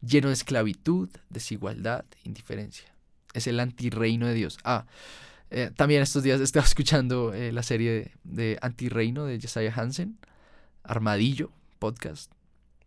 lleno 0.00 0.28
de 0.28 0.34
esclavitud, 0.34 1.08
desigualdad, 1.30 2.04
indiferencia. 2.24 2.92
Es 3.32 3.46
el 3.46 3.60
antirreino 3.60 4.26
de 4.26 4.34
Dios. 4.34 4.58
Ah, 4.64 4.86
eh, 5.50 5.70
también 5.74 6.02
estos 6.02 6.22
días 6.22 6.40
estaba 6.40 6.66
escuchando 6.66 7.32
eh, 7.32 7.52
la 7.52 7.62
serie 7.62 7.92
de, 7.92 8.12
de, 8.24 8.58
Antirreino 8.60 9.24
de 9.24 9.40
Jesiah 9.40 9.72
Hansen, 9.74 10.18
Armadillo, 10.82 11.52
podcast. 11.78 12.32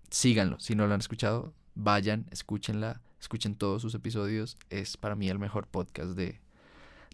Síganlo, 0.09 0.59
si 0.59 0.75
no 0.75 0.87
lo 0.87 0.93
han 0.93 0.99
escuchado, 0.99 1.53
vayan, 1.75 2.25
escúchenla, 2.31 3.01
escuchen 3.19 3.55
todos 3.55 3.81
sus 3.81 3.95
episodios. 3.95 4.57
Es 4.69 4.97
para 4.97 5.15
mí 5.15 5.29
el 5.29 5.39
mejor 5.39 5.67
podcast 5.67 6.11
de, 6.11 6.41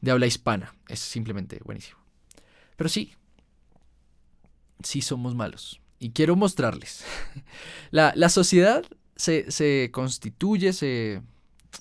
de 0.01 0.11
habla 0.11 0.27
hispana. 0.27 0.75
Es 0.87 0.99
simplemente 0.99 1.59
buenísimo. 1.63 1.99
Pero 2.75 2.89
sí, 2.89 3.13
sí 4.83 5.01
somos 5.01 5.35
malos. 5.35 5.81
Y 5.99 6.11
quiero 6.11 6.35
mostrarles. 6.35 7.03
La, 7.91 8.13
la 8.15 8.29
sociedad 8.29 8.85
se, 9.15 9.51
se 9.51 9.89
constituye, 9.91 10.73
se, 10.73 11.21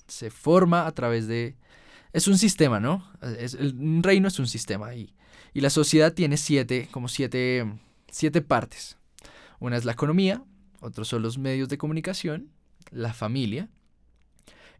se 0.07 0.31
forma 0.31 0.87
a 0.87 0.93
través 0.93 1.27
de... 1.29 1.57
Es 2.13 2.29
un 2.29 2.39
sistema, 2.39 2.81
¿no? 2.81 3.07
Es, 3.39 3.55
un 3.55 4.03
reino 4.03 4.29
es 4.29 4.39
un 4.39 4.47
sistema 4.47 4.95
y, 4.95 5.15
y 5.53 5.61
la 5.61 5.69
sociedad 5.69 6.15
tiene 6.15 6.39
siete, 6.39 6.89
como 6.91 7.09
siete, 7.09 7.71
siete 8.11 8.41
partes. 8.41 8.97
Una 9.59 9.77
es 9.77 9.85
la 9.85 9.93
economía, 9.93 10.43
otros 10.81 11.09
son 11.09 11.23
los 11.23 11.37
medios 11.37 11.69
de 11.69 11.77
comunicación, 11.77 12.51
la 12.91 13.13
familia, 13.13 13.69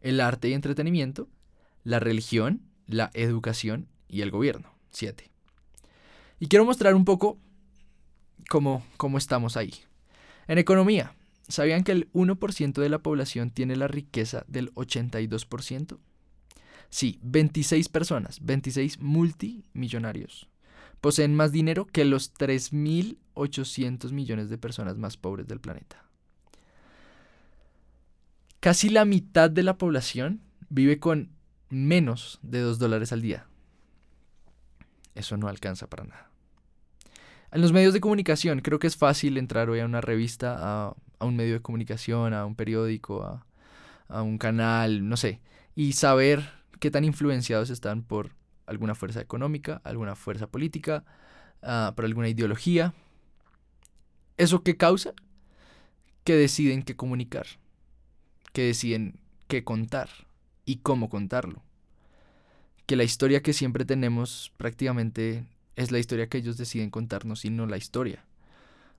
el 0.01 0.19
arte 0.19 0.49
y 0.49 0.53
entretenimiento, 0.53 1.29
la 1.83 1.99
religión, 1.99 2.61
la 2.87 3.11
educación 3.13 3.87
y 4.07 4.21
el 4.21 4.31
gobierno. 4.31 4.73
Siete. 4.89 5.31
Y 6.39 6.47
quiero 6.47 6.65
mostrar 6.65 6.95
un 6.95 7.05
poco 7.05 7.37
cómo, 8.49 8.83
cómo 8.97 9.17
estamos 9.17 9.57
ahí. 9.57 9.73
En 10.47 10.57
economía, 10.57 11.13
¿sabían 11.47 11.83
que 11.83 11.91
el 11.91 12.11
1% 12.13 12.81
de 12.81 12.89
la 12.89 12.99
población 12.99 13.51
tiene 13.51 13.75
la 13.75 13.87
riqueza 13.87 14.45
del 14.47 14.73
82%? 14.75 15.97
Sí, 16.89 17.19
26 17.21 17.89
personas, 17.89 18.39
26 18.45 18.99
multimillonarios, 18.99 20.47
poseen 21.01 21.35
más 21.35 21.51
dinero 21.51 21.85
que 21.85 22.05
los 22.05 22.33
3.800 22.33 24.11
millones 24.11 24.49
de 24.49 24.57
personas 24.57 24.97
más 24.97 25.17
pobres 25.17 25.47
del 25.47 25.59
planeta. 25.59 26.05
Casi 28.59 28.89
la 28.89 29.05
mitad 29.05 29.49
de 29.49 29.63
la 29.63 29.77
población 29.77 30.41
vive 30.69 30.99
con 30.99 31.36
menos 31.69 32.39
de 32.41 32.61
2 32.61 32.79
dólares 32.79 33.11
al 33.11 33.21
día. 33.21 33.47
Eso 35.15 35.37
no 35.37 35.47
alcanza 35.47 35.87
para 35.87 36.03
nada. 36.03 36.29
En 37.51 37.61
los 37.61 37.71
medios 37.71 37.93
de 37.93 38.01
comunicación 38.01 38.59
creo 38.59 38.79
que 38.79 38.87
es 38.87 38.97
fácil 38.97 39.37
entrar 39.37 39.69
hoy 39.69 39.79
a 39.79 39.85
una 39.85 40.01
revista, 40.01 40.57
a, 40.59 40.95
un 41.19 41.35
medio 41.35 41.53
de 41.53 41.61
comunicación, 41.61 42.33
a 42.33 42.45
un 42.45 42.55
periódico, 42.55 43.23
a, 44.09 44.21
un 44.21 44.37
canal, 44.37 45.07
no 45.07 45.17
sé, 45.17 45.41
y 45.75 45.93
saber 45.93 46.51
qué 46.79 46.91
tan 46.91 47.03
influenciados 47.03 47.69
están 47.69 48.03
por 48.03 48.35
alguna 48.65 48.95
fuerza 48.95 49.21
económica, 49.21 49.81
alguna 49.83 50.15
fuerza 50.15 50.47
política, 50.47 51.03
ah, 51.63 51.93
por 51.95 52.05
alguna 52.05 52.29
ideología. 52.29 52.93
¿Eso 54.37 54.61
qué 54.61 54.77
causa? 54.77 55.13
Que 56.23 56.35
deciden 56.35 56.83
qué 56.83 56.95
comunicar, 56.95 57.47
que 58.53 58.63
deciden 58.63 59.19
qué 59.47 59.63
contar 59.63 60.26
y 60.67 60.77
cómo 60.77 61.09
contarlo. 61.09 61.63
Que 62.85 62.95
la 62.95 63.03
historia 63.03 63.41
que 63.41 63.53
siempre 63.53 63.85
tenemos 63.85 64.51
prácticamente 64.57 65.47
es 65.75 65.91
la 65.91 65.97
historia 65.97 66.27
que 66.27 66.37
ellos 66.37 66.57
deciden 66.57 66.91
contarnos 66.91 67.45
y 67.45 67.49
no 67.49 67.65
la 67.65 67.77
historia. 67.77 68.25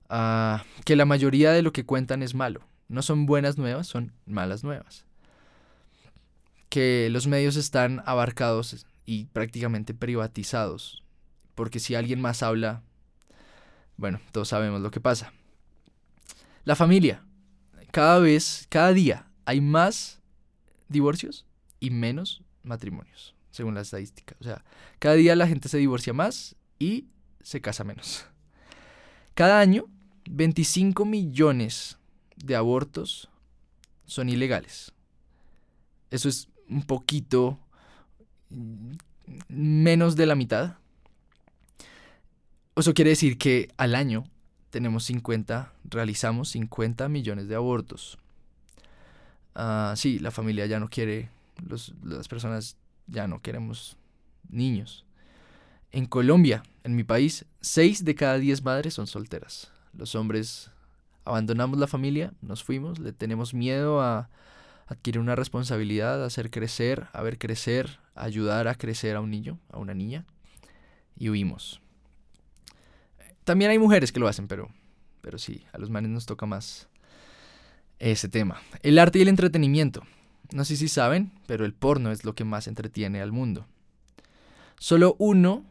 Ah, 0.09 0.65
que 0.83 0.95
la 0.95 1.05
mayoría 1.05 1.51
de 1.51 1.61
lo 1.61 1.71
que 1.71 1.85
cuentan 1.85 2.23
es 2.23 2.33
malo. 2.33 2.61
No 2.89 3.03
son 3.03 3.27
buenas 3.27 3.57
nuevas, 3.57 3.87
son 3.87 4.11
malas 4.25 4.63
nuevas. 4.63 5.05
Que 6.69 7.09
los 7.11 7.27
medios 7.27 7.55
están 7.55 8.01
abarcados 8.05 8.85
y 9.05 9.25
prácticamente 9.25 9.93
privatizados. 9.93 11.03
Porque 11.53 11.79
si 11.79 11.93
alguien 11.93 12.19
más 12.19 12.41
habla, 12.41 12.81
bueno, 13.95 14.19
todos 14.31 14.47
sabemos 14.47 14.81
lo 14.81 14.89
que 14.89 14.99
pasa. 14.99 15.33
La 16.63 16.75
familia. 16.75 17.23
Cada 17.91 18.17
vez, 18.19 18.65
cada 18.69 18.91
día 18.93 19.27
hay 19.45 19.61
más 19.61 20.19
divorcios 20.87 21.45
y 21.79 21.89
menos 21.89 22.43
matrimonios, 22.63 23.35
según 23.51 23.75
la 23.75 23.81
estadística. 23.81 24.35
O 24.39 24.43
sea, 24.43 24.63
cada 24.99 25.15
día 25.15 25.35
la 25.35 25.47
gente 25.47 25.69
se 25.69 25.77
divorcia 25.77 26.13
más 26.13 26.55
y 26.77 27.05
se 27.41 27.61
casa 27.61 27.83
menos. 27.83 28.25
Cada 29.33 29.59
año, 29.59 29.85
25 30.29 31.05
millones 31.05 31.97
de 32.35 32.55
abortos 32.55 33.29
son 34.05 34.29
ilegales. 34.29 34.91
Eso 36.11 36.27
es 36.29 36.49
un 36.67 36.83
poquito 36.83 37.59
menos 39.47 40.15
de 40.15 40.25
la 40.25 40.35
mitad. 40.35 40.77
Eso 42.75 42.93
quiere 42.93 43.11
decir 43.11 43.37
que 43.37 43.69
al 43.77 43.95
año 43.95 44.23
tenemos 44.69 45.03
50, 45.05 45.73
realizamos 45.85 46.49
50 46.49 47.09
millones 47.09 47.47
de 47.47 47.55
abortos. 47.55 48.17
Ah, 49.55 49.93
sí, 49.97 50.19
la 50.19 50.31
familia 50.31 50.65
ya 50.65 50.79
no 50.79 50.89
quiere, 50.89 51.29
las 52.03 52.27
personas 52.27 52.77
ya 53.07 53.27
no 53.27 53.41
queremos 53.41 53.97
niños. 54.49 55.05
En 55.91 56.05
Colombia, 56.05 56.63
en 56.83 56.95
mi 56.95 57.03
país, 57.03 57.45
6 57.61 58.05
de 58.05 58.15
cada 58.15 58.37
10 58.37 58.63
madres 58.63 58.93
son 58.93 59.07
solteras. 59.07 59.71
Los 59.93 60.15
hombres 60.15 60.71
abandonamos 61.25 61.79
la 61.79 61.87
familia, 61.87 62.33
nos 62.41 62.63
fuimos, 62.63 62.99
le 62.99 63.11
tenemos 63.11 63.53
miedo 63.53 64.01
a 64.01 64.29
adquirir 64.87 65.19
una 65.19 65.35
responsabilidad, 65.35 66.23
a 66.23 66.27
hacer 66.27 66.49
crecer, 66.49 67.07
a 67.13 67.21
ver 67.21 67.37
crecer, 67.37 67.99
a 68.15 68.23
ayudar 68.23 68.67
a 68.67 68.75
crecer 68.75 69.15
a 69.15 69.21
un 69.21 69.29
niño, 69.29 69.59
a 69.71 69.77
una 69.77 69.93
niña, 69.93 70.25
y 71.15 71.29
huimos. 71.29 71.81
También 73.43 73.71
hay 73.71 73.79
mujeres 73.79 74.11
que 74.11 74.19
lo 74.19 74.27
hacen, 74.27 74.47
pero, 74.47 74.69
pero 75.21 75.37
sí, 75.37 75.65
a 75.73 75.77
los 75.77 75.89
manes 75.89 76.11
nos 76.11 76.25
toca 76.25 76.45
más 76.45 76.87
ese 77.99 78.29
tema. 78.29 78.61
El 78.81 78.97
arte 78.97 79.19
y 79.19 79.21
el 79.21 79.27
entretenimiento. 79.27 80.03
No 80.51 80.65
sé 80.65 80.75
si 80.77 80.87
saben, 80.87 81.31
pero 81.45 81.65
el 81.65 81.73
porno 81.73 82.11
es 82.11 82.25
lo 82.25 82.33
que 82.33 82.43
más 82.43 82.67
entretiene 82.67 83.21
al 83.21 83.31
mundo. 83.31 83.67
Solo 84.79 85.15
uno 85.19 85.65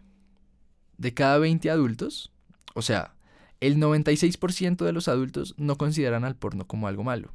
de 0.99 1.14
cada 1.14 1.38
20 1.38 1.71
adultos, 1.71 2.31
o 2.75 2.83
sea, 2.83 3.14
el 3.61 3.79
96% 3.79 4.85
de 4.85 4.93
los 4.93 5.09
adultos 5.09 5.55
no 5.57 5.77
consideran 5.77 6.25
al 6.25 6.37
porno 6.37 6.67
como 6.67 6.87
algo 6.87 7.03
malo. 7.03 7.33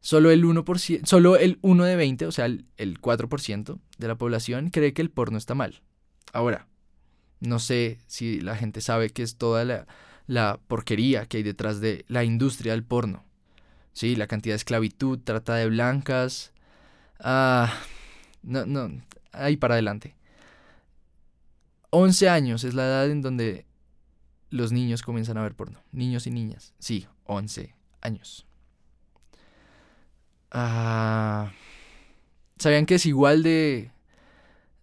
Solo 0.00 0.30
el 0.30 0.44
1%, 0.44 1.06
solo 1.06 1.36
el 1.36 1.58
1 1.62 1.84
de 1.84 1.96
20, 1.96 2.26
o 2.26 2.32
sea, 2.32 2.46
el, 2.46 2.66
4% 2.76 3.78
de 3.98 4.08
la 4.08 4.14
población 4.16 4.70
cree 4.70 4.92
que 4.92 5.02
el 5.02 5.10
porno 5.10 5.38
está 5.38 5.54
mal. 5.54 5.82
Ahora, 6.32 6.68
no 7.40 7.58
sé 7.58 7.98
si 8.06 8.40
la 8.40 8.56
gente 8.56 8.80
sabe 8.80 9.10
que 9.10 9.22
es 9.22 9.36
toda 9.36 9.86
la 10.26 10.60
porquería 10.68 11.26
que 11.26 11.38
hay 11.38 11.42
detrás 11.42 11.80
de 11.80 12.04
la 12.08 12.24
industria 12.24 12.72
del 12.72 12.84
porno. 12.84 13.25
Sí, 13.96 14.14
la 14.14 14.26
cantidad 14.26 14.52
de 14.52 14.58
esclavitud, 14.58 15.18
trata 15.20 15.54
de 15.54 15.68
blancas. 15.68 16.52
Ah, 17.18 17.72
no, 18.42 18.66
no, 18.66 18.90
ahí 19.32 19.56
para 19.56 19.72
adelante. 19.72 20.14
11 21.88 22.28
años 22.28 22.64
es 22.64 22.74
la 22.74 22.84
edad 22.84 23.10
en 23.10 23.22
donde 23.22 23.64
los 24.50 24.70
niños 24.70 25.00
comienzan 25.00 25.38
a 25.38 25.42
ver 25.42 25.54
porno. 25.54 25.82
Niños 25.92 26.26
y 26.26 26.30
niñas. 26.30 26.74
Sí, 26.78 27.06
11 27.24 27.74
años. 28.02 28.46
Ah, 30.50 31.52
¿Sabían 32.58 32.84
que 32.84 32.96
es 32.96 33.06
igual 33.06 33.42
de, 33.42 33.92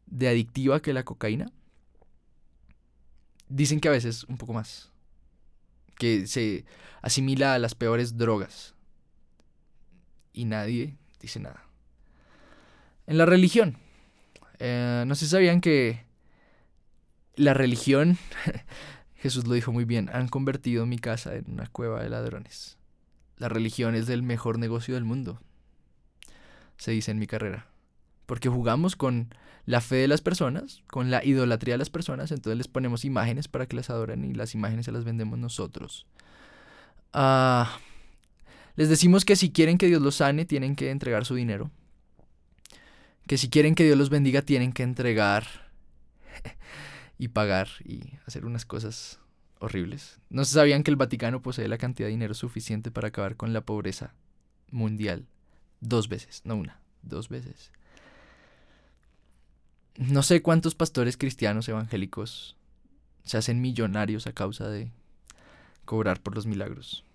de 0.07 0.27
adictiva 0.27 0.81
que 0.81 0.91
la 0.91 1.05
cocaína? 1.05 1.51
Dicen 3.47 3.79
que 3.79 3.89
a 3.89 3.91
veces 3.91 4.23
un 4.23 4.39
poco 4.39 4.53
más. 4.53 4.91
Que 5.99 6.25
se 6.25 6.65
asimila 7.03 7.53
a 7.53 7.59
las 7.59 7.75
peores 7.75 8.17
drogas. 8.17 8.73
Y 10.33 10.45
nadie 10.45 10.97
dice 11.19 11.39
nada. 11.39 11.63
En 13.07 13.17
la 13.17 13.25
religión. 13.25 13.77
Eh, 14.59 15.03
no 15.07 15.15
sé 15.15 15.25
si 15.25 15.31
sabían 15.31 15.61
que 15.61 16.03
la 17.35 17.53
religión, 17.53 18.17
Jesús 19.15 19.47
lo 19.47 19.53
dijo 19.53 19.71
muy 19.71 19.85
bien, 19.85 20.09
han 20.13 20.27
convertido 20.27 20.85
mi 20.85 20.99
casa 20.99 21.35
en 21.35 21.45
una 21.51 21.67
cueva 21.67 22.03
de 22.03 22.09
ladrones. 22.09 22.77
La 23.37 23.49
religión 23.49 23.95
es 23.95 24.09
el 24.09 24.23
mejor 24.23 24.59
negocio 24.59 24.93
del 24.93 25.03
mundo, 25.03 25.41
se 26.77 26.91
dice 26.91 27.11
en 27.11 27.19
mi 27.19 27.27
carrera. 27.27 27.67
Porque 28.25 28.49
jugamos 28.49 28.95
con 28.95 29.33
la 29.65 29.81
fe 29.81 29.95
de 29.97 30.07
las 30.07 30.21
personas, 30.21 30.81
con 30.87 31.11
la 31.11 31.23
idolatría 31.23 31.73
de 31.73 31.79
las 31.79 31.89
personas, 31.89 32.31
entonces 32.31 32.57
les 32.57 32.67
ponemos 32.67 33.05
imágenes 33.05 33.47
para 33.47 33.65
que 33.65 33.75
las 33.75 33.89
adoren 33.89 34.23
y 34.23 34.33
las 34.33 34.55
imágenes 34.55 34.85
se 34.85 34.91
las 34.91 35.03
vendemos 35.03 35.39
nosotros. 35.39 36.05
Ah, 37.11 37.79
les 38.75 38.89
decimos 38.89 39.25
que 39.25 39.35
si 39.35 39.51
quieren 39.51 39.77
que 39.77 39.87
Dios 39.87 40.01
los 40.01 40.15
sane, 40.15 40.45
tienen 40.45 40.75
que 40.75 40.89
entregar 40.89 41.25
su 41.25 41.35
dinero. 41.35 41.71
Que 43.27 43.37
si 43.37 43.49
quieren 43.49 43.75
que 43.75 43.83
Dios 43.83 43.97
los 43.97 44.09
bendiga, 44.09 44.41
tienen 44.41 44.73
que 44.73 44.83
entregar 44.83 45.45
y 47.17 47.29
pagar 47.29 47.69
y 47.85 48.01
hacer 48.25 48.45
unas 48.45 48.65
cosas 48.65 49.19
horribles. 49.59 50.19
No 50.29 50.43
se 50.43 50.55
sabían 50.55 50.83
que 50.83 50.91
el 50.91 50.97
Vaticano 50.97 51.41
posee 51.41 51.67
la 51.67 51.77
cantidad 51.77 52.07
de 52.07 52.11
dinero 52.11 52.33
suficiente 52.33 52.91
para 52.91 53.09
acabar 53.09 53.35
con 53.37 53.53
la 53.53 53.61
pobreza 53.61 54.13
mundial 54.71 55.27
dos 55.79 56.09
veces, 56.09 56.41
no 56.43 56.55
una, 56.55 56.79
dos 57.01 57.29
veces. 57.29 57.71
No 59.95 60.23
sé 60.23 60.41
cuántos 60.41 60.73
pastores 60.73 61.17
cristianos 61.17 61.69
evangélicos 61.69 62.57
se 63.23 63.37
hacen 63.37 63.61
millonarios 63.61 64.25
a 64.25 64.33
causa 64.33 64.67
de 64.67 64.91
cobrar 65.85 66.19
por 66.21 66.35
los 66.35 66.45
milagros. 66.45 67.05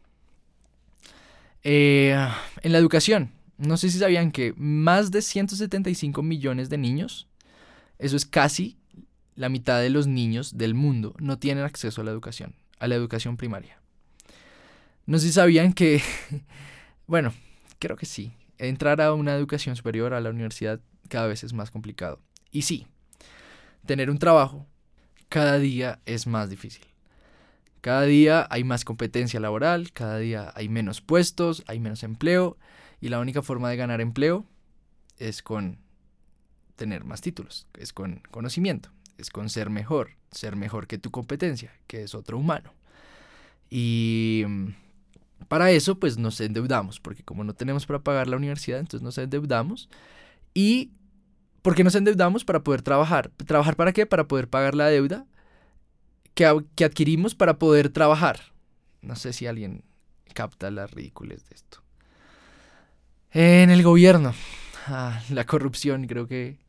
Eh, 1.70 2.16
en 2.62 2.72
la 2.72 2.78
educación, 2.78 3.30
no 3.58 3.76
sé 3.76 3.90
si 3.90 3.98
sabían 3.98 4.32
que 4.32 4.54
más 4.56 5.10
de 5.10 5.20
175 5.20 6.22
millones 6.22 6.70
de 6.70 6.78
niños, 6.78 7.28
eso 7.98 8.16
es 8.16 8.24
casi 8.24 8.78
la 9.34 9.50
mitad 9.50 9.78
de 9.82 9.90
los 9.90 10.06
niños 10.06 10.56
del 10.56 10.72
mundo 10.72 11.14
no 11.18 11.38
tienen 11.38 11.64
acceso 11.64 12.00
a 12.00 12.04
la 12.04 12.10
educación, 12.10 12.54
a 12.78 12.88
la 12.88 12.94
educación 12.94 13.36
primaria. 13.36 13.82
No 15.04 15.18
sé 15.18 15.26
si 15.26 15.32
sabían 15.34 15.74
que, 15.74 16.00
bueno, 17.06 17.34
creo 17.78 17.98
que 17.98 18.06
sí. 18.06 18.32
Entrar 18.56 19.02
a 19.02 19.12
una 19.12 19.34
educación 19.34 19.76
superior, 19.76 20.14
a 20.14 20.22
la 20.22 20.30
universidad, 20.30 20.80
cada 21.10 21.26
vez 21.26 21.44
es 21.44 21.52
más 21.52 21.70
complicado. 21.70 22.18
Y 22.50 22.62
sí, 22.62 22.86
tener 23.84 24.08
un 24.08 24.18
trabajo 24.18 24.66
cada 25.28 25.58
día 25.58 26.00
es 26.06 26.26
más 26.26 26.48
difícil. 26.48 26.86
Cada 27.80 28.02
día 28.02 28.46
hay 28.50 28.64
más 28.64 28.84
competencia 28.84 29.40
laboral, 29.40 29.92
cada 29.92 30.18
día 30.18 30.52
hay 30.54 30.68
menos 30.68 31.00
puestos, 31.00 31.62
hay 31.66 31.78
menos 31.78 32.02
empleo 32.02 32.56
y 33.00 33.08
la 33.08 33.20
única 33.20 33.42
forma 33.42 33.70
de 33.70 33.76
ganar 33.76 34.00
empleo 34.00 34.44
es 35.18 35.42
con 35.42 35.78
tener 36.76 37.04
más 37.04 37.20
títulos, 37.20 37.66
es 37.78 37.92
con 37.92 38.22
conocimiento, 38.30 38.90
es 39.16 39.30
con 39.30 39.48
ser 39.48 39.70
mejor, 39.70 40.10
ser 40.30 40.56
mejor 40.56 40.86
que 40.86 40.98
tu 40.98 41.10
competencia, 41.10 41.72
que 41.86 42.02
es 42.02 42.14
otro 42.14 42.38
humano. 42.38 42.72
Y 43.70 44.44
mm, 44.46 44.68
para 45.46 45.70
eso 45.70 45.98
pues 45.98 46.18
nos 46.18 46.40
endeudamos, 46.40 47.00
porque 47.00 47.22
como 47.22 47.44
no 47.44 47.54
tenemos 47.54 47.86
para 47.86 48.00
pagar 48.00 48.28
la 48.28 48.36
universidad, 48.36 48.80
entonces 48.80 49.02
nos 49.02 49.18
endeudamos. 49.18 49.88
¿Y 50.54 50.92
por 51.62 51.74
qué 51.74 51.84
nos 51.84 51.94
endeudamos? 51.94 52.44
Para 52.44 52.64
poder 52.64 52.82
trabajar. 52.82 53.30
¿Trabajar 53.46 53.76
para 53.76 53.92
qué? 53.92 54.06
Para 54.06 54.26
poder 54.26 54.48
pagar 54.48 54.74
la 54.74 54.86
deuda 54.86 55.26
que, 56.76 56.84
adquirimos 56.84 57.34
para 57.34 57.58
poder 57.58 57.88
trabajar. 57.88 58.40
No 59.02 59.16
sé 59.16 59.32
si 59.32 59.48
alguien 59.48 59.82
capta 60.34 60.70
la 60.70 60.86
ridiculez 60.86 61.48
de 61.48 61.56
esto. 61.56 61.82
En 63.32 63.70
el 63.70 63.82
gobierno, 63.82 64.32
ah, 64.86 65.20
la 65.30 65.44
corrupción, 65.46 66.06
creo 66.06 66.28
que 66.28 66.60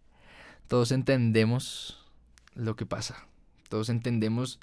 todos 0.67 0.91
entendemos 0.91 2.03
lo 2.55 2.75
que 2.75 2.87
pasa. 2.87 3.27
Todos 3.69 3.89
entendemos 3.89 4.59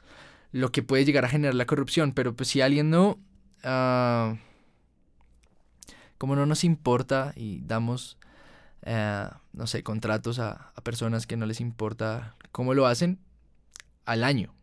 lo 0.51 0.73
que 0.73 0.83
puede 0.83 1.05
llegar 1.05 1.25
a 1.25 1.29
generar 1.29 1.55
la 1.55 1.67
corrupción, 1.67 2.13
pero 2.13 2.35
pues 2.35 2.49
si 2.49 2.61
alguien 2.61 2.91
no, 2.91 3.21
uh, 3.63 4.37
como 6.19 6.35
no 6.35 6.47
nos 6.47 6.65
importa 6.65 7.33
y 7.37 7.61
damos, 7.61 8.19
uh, 8.85 9.33
no 9.53 9.67
sé, 9.69 9.85
contratos 9.85 10.41
a 10.41 10.73
personas 10.83 11.29
que 11.29 11.37
no 11.37 11.47
les 11.47 11.61
importa 11.61 12.35
cómo 12.51 12.75
lo 12.75 12.87
hacen, 12.87 13.21
al 14.05 14.25
año 14.25 14.57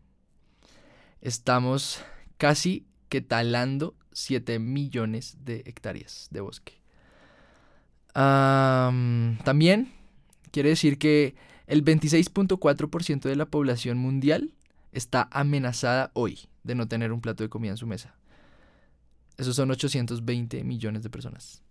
estamos 1.24 2.04
casi 2.36 2.86
que 3.08 3.20
talando 3.22 3.96
7 4.12 4.58
millones 4.60 5.38
de 5.40 5.64
hectáreas 5.66 6.28
de 6.30 6.40
bosque. 6.40 6.74
también 8.12 9.92
quiere 10.52 10.68
decir 10.68 10.98
que 10.98 11.34
el 11.66 11.84
26.4% 11.84 13.22
de 13.22 13.34
la 13.34 13.46
población 13.46 13.98
mundial 13.98 14.54
está 14.92 15.28
amenazada 15.32 16.12
hoy 16.14 16.40
de 16.62 16.76
no 16.76 16.86
tener 16.86 17.10
un 17.10 17.20
plato 17.20 17.42
de 17.42 17.48
comida 17.48 17.72
en 17.72 17.76
su 17.78 17.86
mesa. 17.86 18.14
Esos 19.36 19.56
son 19.56 19.70
820 19.70 20.62
millones 20.62 21.02
de 21.02 21.10
personas. 21.10 21.62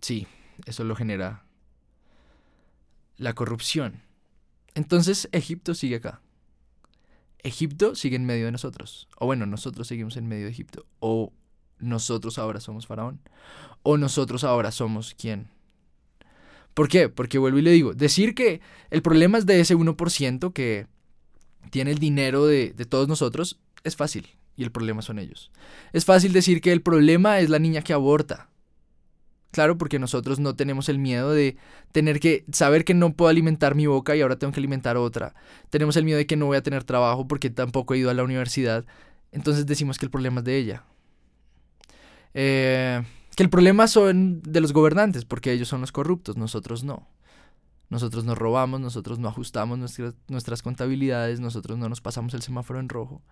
Sí, 0.00 0.26
eso 0.66 0.84
lo 0.84 0.94
genera 0.94 1.44
la 3.16 3.32
corrupción. 3.32 4.02
Entonces 4.74 5.28
Egipto 5.32 5.74
sigue 5.74 5.96
acá. 5.96 6.20
Egipto 7.46 7.94
sigue 7.94 8.16
en 8.16 8.26
medio 8.26 8.46
de 8.46 8.52
nosotros. 8.52 9.08
O 9.18 9.26
bueno, 9.26 9.46
nosotros 9.46 9.86
seguimos 9.86 10.16
en 10.16 10.26
medio 10.26 10.44
de 10.44 10.50
Egipto. 10.50 10.86
O 10.98 11.32
nosotros 11.78 12.38
ahora 12.38 12.60
somos 12.60 12.86
faraón. 12.86 13.20
O 13.82 13.96
nosotros 13.96 14.44
ahora 14.44 14.70
somos 14.72 15.14
quién. 15.14 15.48
¿Por 16.74 16.88
qué? 16.88 17.08
Porque 17.08 17.38
vuelvo 17.38 17.58
y 17.58 17.62
le 17.62 17.70
digo, 17.70 17.94
decir 17.94 18.34
que 18.34 18.60
el 18.90 19.00
problema 19.00 19.38
es 19.38 19.46
de 19.46 19.60
ese 19.60 19.74
1% 19.76 20.52
que 20.52 20.86
tiene 21.70 21.90
el 21.90 21.98
dinero 21.98 22.46
de, 22.46 22.72
todos 22.88 23.08
nosotros, 23.08 23.58
es 23.84 23.96
fácil. 23.96 24.28
Y 24.56 24.62
el 24.62 24.72
problema 24.72 25.02
son 25.02 25.18
ellos. 25.18 25.50
Es 25.92 26.04
fácil 26.04 26.32
decir 26.32 26.60
que 26.60 26.72
el 26.72 26.82
problema 26.82 27.40
es 27.40 27.50
la 27.50 27.58
niña 27.58 27.82
que 27.82 27.92
aborta. 27.92 28.48
Claro, 29.56 29.78
porque 29.78 29.98
nosotros 29.98 30.38
no 30.38 30.54
tenemos 30.54 30.90
el 30.90 30.98
miedo 30.98 31.32
de 31.32 31.56
tener 31.90 32.20
que 32.20 32.44
saber 32.52 32.84
que 32.84 32.92
no 32.92 33.14
puedo 33.14 33.30
alimentar 33.30 33.74
mi 33.74 33.86
boca 33.86 34.14
y 34.14 34.20
ahora 34.20 34.38
tengo 34.38 34.52
que 34.52 34.60
alimentar 34.60 34.98
otra. 34.98 35.34
Tenemos 35.70 35.96
el 35.96 36.04
miedo 36.04 36.18
de 36.18 36.26
que 36.26 36.36
no 36.36 36.44
voy 36.44 36.58
a 36.58 36.62
tener 36.62 36.84
trabajo 36.84 37.26
porque 37.26 37.48
tampoco 37.48 37.94
he 37.94 37.96
ido 37.96 38.10
a 38.10 38.12
la 38.12 38.22
universidad. 38.22 38.84
Entonces 39.32 39.64
decimos 39.64 39.96
que 39.96 40.04
el 40.04 40.10
problema 40.10 40.40
es 40.40 40.44
de 40.44 40.58
ella. 40.58 40.84
Eh, 42.34 43.02
que 43.34 43.42
el 43.42 43.48
problema 43.48 43.88
son 43.88 44.42
de 44.42 44.60
los 44.60 44.74
gobernantes 44.74 45.24
porque 45.24 45.52
ellos 45.52 45.68
son 45.68 45.80
los 45.80 45.90
corruptos, 45.90 46.36
nosotros 46.36 46.84
no. 46.84 47.08
Nosotros 47.88 48.26
nos 48.26 48.36
robamos, 48.36 48.78
nosotros 48.78 49.18
no 49.18 49.28
ajustamos 49.28 49.78
nuestras, 49.78 50.16
nuestras 50.28 50.60
contabilidades, 50.60 51.40
nosotros 51.40 51.78
no 51.78 51.88
nos 51.88 52.02
pasamos 52.02 52.34
el 52.34 52.42
semáforo 52.42 52.78
en 52.78 52.90
rojo. 52.90 53.22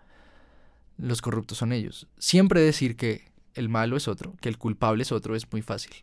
Los 0.97 1.21
corruptos 1.21 1.59
son 1.59 1.71
ellos. 1.71 2.07
Siempre 2.17 2.61
decir 2.61 2.95
que 2.95 3.31
el 3.53 3.69
malo 3.69 3.95
es 3.95 4.07
otro, 4.07 4.33
que 4.41 4.49
el 4.49 4.57
culpable 4.57 5.03
es 5.03 5.11
otro, 5.11 5.35
es 5.35 5.51
muy 5.51 5.61
fácil. 5.61 5.93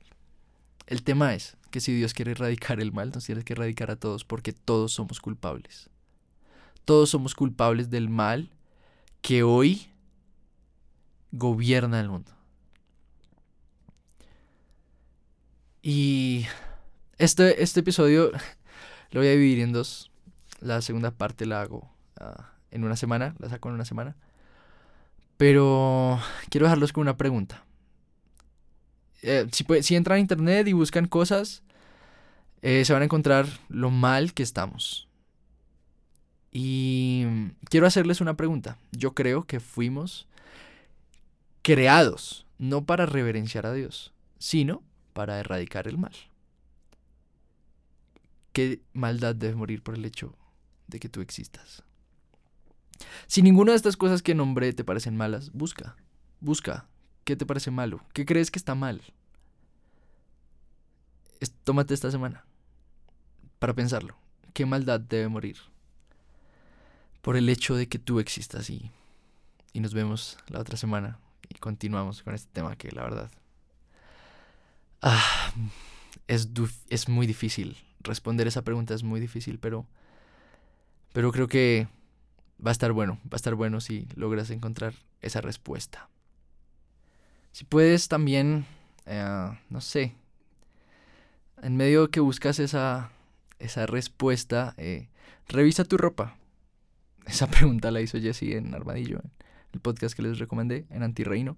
El 0.92 1.04
tema 1.04 1.34
es 1.34 1.56
que 1.70 1.80
si 1.80 1.94
Dios 1.94 2.12
quiere 2.12 2.32
erradicar 2.32 2.78
el 2.78 2.92
mal, 2.92 3.12
nos 3.14 3.24
tiene 3.24 3.44
que 3.44 3.54
erradicar 3.54 3.90
a 3.90 3.96
todos 3.96 4.26
porque 4.26 4.52
todos 4.52 4.92
somos 4.92 5.20
culpables. 5.20 5.88
Todos 6.84 7.08
somos 7.08 7.34
culpables 7.34 7.88
del 7.88 8.10
mal 8.10 8.50
que 9.22 9.42
hoy 9.42 9.88
gobierna 11.30 11.98
el 11.98 12.10
mundo. 12.10 12.30
Y 15.80 16.44
este, 17.16 17.62
este 17.62 17.80
episodio 17.80 18.30
lo 19.12 19.20
voy 19.20 19.28
a 19.28 19.32
dividir 19.32 19.60
en 19.60 19.72
dos. 19.72 20.10
La 20.60 20.82
segunda 20.82 21.10
parte 21.10 21.46
la 21.46 21.62
hago 21.62 21.90
ah, 22.20 22.50
en 22.70 22.84
una 22.84 22.96
semana, 22.96 23.34
la 23.38 23.48
saco 23.48 23.70
en 23.70 23.76
una 23.76 23.86
semana. 23.86 24.14
Pero 25.38 26.20
quiero 26.50 26.66
dejarlos 26.66 26.92
con 26.92 27.00
una 27.00 27.16
pregunta. 27.16 27.64
Eh, 29.22 29.46
si, 29.52 29.94
entran 29.94 30.16
a 30.16 30.20
internet 30.20 30.66
y 30.68 30.72
buscan 30.72 31.06
cosas, 31.06 31.62
eh, 32.60 32.84
se 32.84 32.92
van 32.92 33.02
a 33.02 33.06
encontrar 33.06 33.46
lo 33.68 33.90
mal 33.90 34.34
que 34.34 34.42
estamos. 34.42 35.08
Y 36.50 37.24
quiero 37.70 37.86
hacerles 37.86 38.20
una 38.20 38.36
pregunta. 38.36 38.76
Yo 38.90 39.14
creo 39.14 39.44
que 39.44 39.60
fuimos 39.60 40.26
creados 41.62 42.46
no 42.58 42.84
para 42.84 43.06
reverenciar 43.06 43.66
a 43.66 43.72
Dios, 43.72 44.12
sino 44.38 44.82
para 45.12 45.38
erradicar 45.38 45.88
el 45.88 45.98
mal. 45.98 46.12
¿Qué 48.52 48.82
maldad 48.92 49.34
debe 49.34 49.54
morir 49.54 49.82
por 49.82 49.94
el 49.94 50.04
hecho 50.04 50.36
de 50.88 51.00
que 51.00 51.08
tú 51.08 51.20
existas? 51.20 51.82
Si 53.26 53.40
ninguna 53.40 53.72
de 53.72 53.76
estas 53.76 53.96
cosas 53.96 54.22
que 54.22 54.34
nombré 54.34 54.72
te 54.72 54.84
parecen 54.84 55.16
malas, 55.16 55.52
busca, 55.52 55.96
busca. 56.40 56.86
¿Qué 57.24 57.36
te 57.36 57.46
parece 57.46 57.70
malo? 57.70 58.00
¿Qué 58.12 58.24
crees 58.24 58.50
que 58.50 58.58
está 58.58 58.74
mal? 58.74 59.02
tómate 61.64 61.92
esta 61.92 62.10
semana 62.10 62.44
para 63.58 63.74
pensarlo. 63.74 64.14
¿Qué 64.52 64.64
maldad 64.64 65.00
debe 65.00 65.28
morir? 65.28 65.56
Por 67.20 67.36
el 67.36 67.48
hecho 67.48 67.74
de 67.74 67.88
que 67.88 67.98
tú 67.98 68.20
existas 68.20 68.70
y, 68.70 68.90
y 69.72 69.80
nos 69.80 69.92
vemos 69.92 70.38
la 70.48 70.60
otra 70.60 70.76
semana 70.76 71.18
y 71.48 71.54
continuamos 71.54 72.22
con 72.22 72.34
este 72.34 72.50
tema 72.52 72.76
que 72.76 72.92
la 72.92 73.02
verdad 73.02 73.30
ah, 75.00 75.52
es, 76.28 76.48
es 76.90 77.08
muy 77.08 77.26
difícil 77.26 77.76
responder 78.02 78.46
esa 78.46 78.62
pregunta 78.62 78.94
es 78.94 79.02
muy 79.02 79.20
difícil, 79.20 79.58
pero, 79.58 79.86
pero 81.12 81.32
creo 81.32 81.48
que 81.48 81.88
va 82.64 82.70
a 82.70 82.72
estar 82.72 82.92
bueno, 82.92 83.18
va 83.24 83.34
a 83.34 83.36
estar 83.36 83.54
bueno 83.54 83.80
si 83.80 84.06
logras 84.14 84.50
encontrar 84.50 84.94
esa 85.20 85.40
respuesta. 85.40 86.08
Si 87.52 87.64
puedes 87.64 88.08
también, 88.08 88.66
eh, 89.06 89.58
no 89.68 89.80
sé, 89.80 90.14
en 91.62 91.76
medio 91.76 92.10
que 92.10 92.20
buscas 92.20 92.58
esa, 92.58 93.10
esa 93.58 93.86
respuesta, 93.86 94.74
eh, 94.78 95.08
revisa 95.48 95.84
tu 95.84 95.96
ropa. 95.96 96.36
Esa 97.26 97.46
pregunta 97.46 97.92
la 97.92 98.00
hizo 98.00 98.18
Jesse 98.18 98.54
en 98.54 98.74
Armadillo, 98.74 99.18
en 99.18 99.30
el 99.74 99.80
podcast 99.80 100.16
que 100.16 100.22
les 100.22 100.40
recomendé, 100.40 100.86
en 100.90 101.04
Antirreino. 101.04 101.56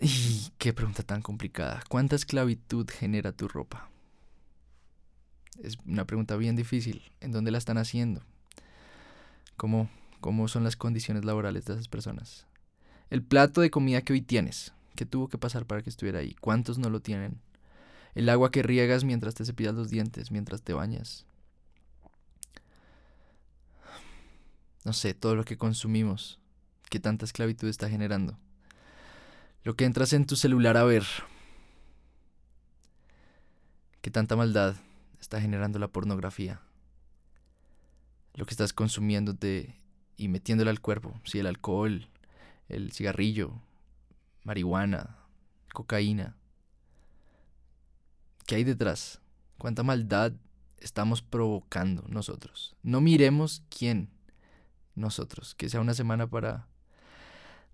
Y 0.00 0.50
qué 0.58 0.72
pregunta 0.72 1.04
tan 1.04 1.22
complicada. 1.22 1.84
¿Cuánta 1.88 2.16
esclavitud 2.16 2.90
genera 2.90 3.30
tu 3.30 3.46
ropa? 3.46 3.88
Es 5.62 5.78
una 5.86 6.04
pregunta 6.04 6.34
bien 6.34 6.56
difícil. 6.56 7.02
¿En 7.20 7.30
dónde 7.30 7.52
la 7.52 7.58
están 7.58 7.78
haciendo? 7.78 8.22
¿Cómo, 9.56 9.88
cómo 10.20 10.48
son 10.48 10.64
las 10.64 10.74
condiciones 10.74 11.24
laborales 11.24 11.66
de 11.66 11.74
esas 11.74 11.86
personas? 11.86 12.46
El 13.10 13.22
plato 13.22 13.60
de 13.60 13.70
comida 13.70 14.02
que 14.02 14.12
hoy 14.12 14.22
tienes, 14.22 14.72
¿qué 14.96 15.04
tuvo 15.06 15.28
que 15.28 15.38
pasar 15.38 15.66
para 15.66 15.82
que 15.82 15.90
estuviera 15.90 16.20
ahí? 16.20 16.34
¿Cuántos 16.40 16.78
no 16.78 16.90
lo 16.90 17.00
tienen? 17.00 17.40
El 18.14 18.28
agua 18.28 18.50
que 18.50 18.62
riegas 18.62 19.04
mientras 19.04 19.34
te 19.34 19.44
cepillas 19.44 19.74
los 19.74 19.90
dientes, 19.90 20.30
mientras 20.30 20.62
te 20.62 20.72
bañas. 20.72 21.26
No 24.84 24.92
sé, 24.92 25.14
todo 25.14 25.36
lo 25.36 25.44
que 25.44 25.56
consumimos, 25.56 26.38
¿Qué 26.90 27.00
tanta 27.00 27.24
esclavitud 27.24 27.68
está 27.68 27.88
generando. 27.88 28.36
Lo 29.64 29.76
que 29.76 29.86
entras 29.86 30.12
en 30.12 30.26
tu 30.26 30.36
celular 30.36 30.76
a 30.76 30.84
ver, 30.84 31.04
¿Qué 34.02 34.10
tanta 34.10 34.36
maldad 34.36 34.74
está 35.20 35.40
generando 35.40 35.78
la 35.78 35.88
pornografía. 35.88 36.60
Lo 38.34 38.44
que 38.44 38.50
estás 38.50 38.72
consumiéndote 38.72 39.76
y 40.16 40.28
metiéndole 40.28 40.70
al 40.70 40.80
cuerpo, 40.80 41.18
si 41.24 41.38
el 41.38 41.46
alcohol, 41.46 42.08
el 42.72 42.92
cigarrillo, 42.92 43.60
marihuana, 44.44 45.18
cocaína. 45.72 46.36
¿Qué 48.46 48.56
hay 48.56 48.64
detrás? 48.64 49.20
¿Cuánta 49.58 49.82
maldad 49.82 50.32
estamos 50.80 51.22
provocando 51.22 52.04
nosotros? 52.08 52.74
No 52.82 53.00
miremos 53.00 53.62
quién 53.68 54.10
nosotros. 54.94 55.54
Que 55.54 55.68
sea 55.68 55.80
una 55.80 55.94
semana 55.94 56.26
para 56.26 56.68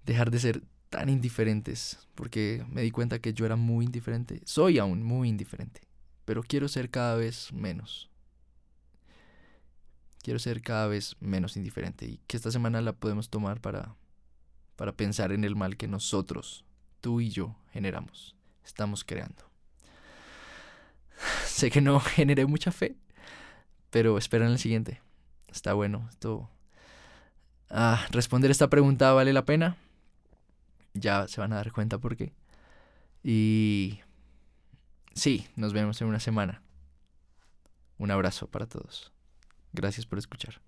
dejar 0.05 0.31
de 0.31 0.39
ser 0.41 0.63
tan 0.91 1.09
indiferentes. 1.09 2.07
Porque 2.15 2.65
me 2.69 2.83
di 2.83 2.91
cuenta 2.91 3.21
que 3.21 3.33
yo 3.33 3.47
era 3.47 3.57
muy 3.57 3.87
indiferente. 3.87 4.41
Soy 4.45 4.79
aún 4.79 5.03
muy 5.03 5.29
indiferente. 5.29 5.81
Pero 6.25 6.43
quiero 6.43 6.69
ser 6.69 6.91
cada 6.91 7.17
vez 7.17 7.53
menos. 7.53 8.11
Quiero 10.23 10.39
ser 10.39 10.61
cada 10.61 10.87
vez 10.87 11.17
menos 11.21 11.57
indiferente. 11.57 12.07
Y 12.07 12.21
que 12.27 12.37
esta 12.37 12.51
semana 12.51 12.83
la 12.83 12.93
podemos 12.93 13.31
tomar 13.31 13.61
para, 13.61 13.97
para 14.79 14.93
pensar 14.93 15.33
en 15.33 15.43
el 15.43 15.57
mal 15.57 15.77
que 15.77 15.89
nosotros, 15.89 16.65
tú 17.01 17.21
y 17.21 17.31
yo, 17.31 17.57
generamos. 17.73 18.37
Estamos 18.65 19.03
creando. 19.03 19.51
Sé 21.45 21.69
que 21.69 21.81
no 21.81 21.99
generé 22.17 22.47
mucha 22.47 22.71
fe. 22.71 22.95
Pero 23.91 24.17
esperen 24.19 24.49
el 24.49 24.61
siguiente. 24.61 25.03
Está 25.49 25.73
bueno. 25.73 26.07
Esto 26.11 26.49
Ah, 27.71 28.07
responder 28.13 28.53
esta 28.53 28.69
pregunta 28.69 29.13
vale 29.13 29.33
la 29.33 29.45
pena. 29.45 29.77
Ya 30.95 31.27
se 31.27 31.41
van 31.41 31.53
a 31.53 31.57
dar 31.57 31.73
cuenta 31.73 31.99
por 31.99 32.17
qué. 32.17 32.33
Y 33.25 33.99
sí, 35.15 35.49
nos 35.57 35.73
vemos 35.73 36.01
en 36.01 36.07
una 36.07 36.21
semana. 36.21 36.63
Un 37.99 38.13
abrazo 38.13 38.47
para 38.47 38.67
todos. 38.67 39.13
Gracias 39.73 40.07
por 40.07 40.21
escuchar. 40.21 40.61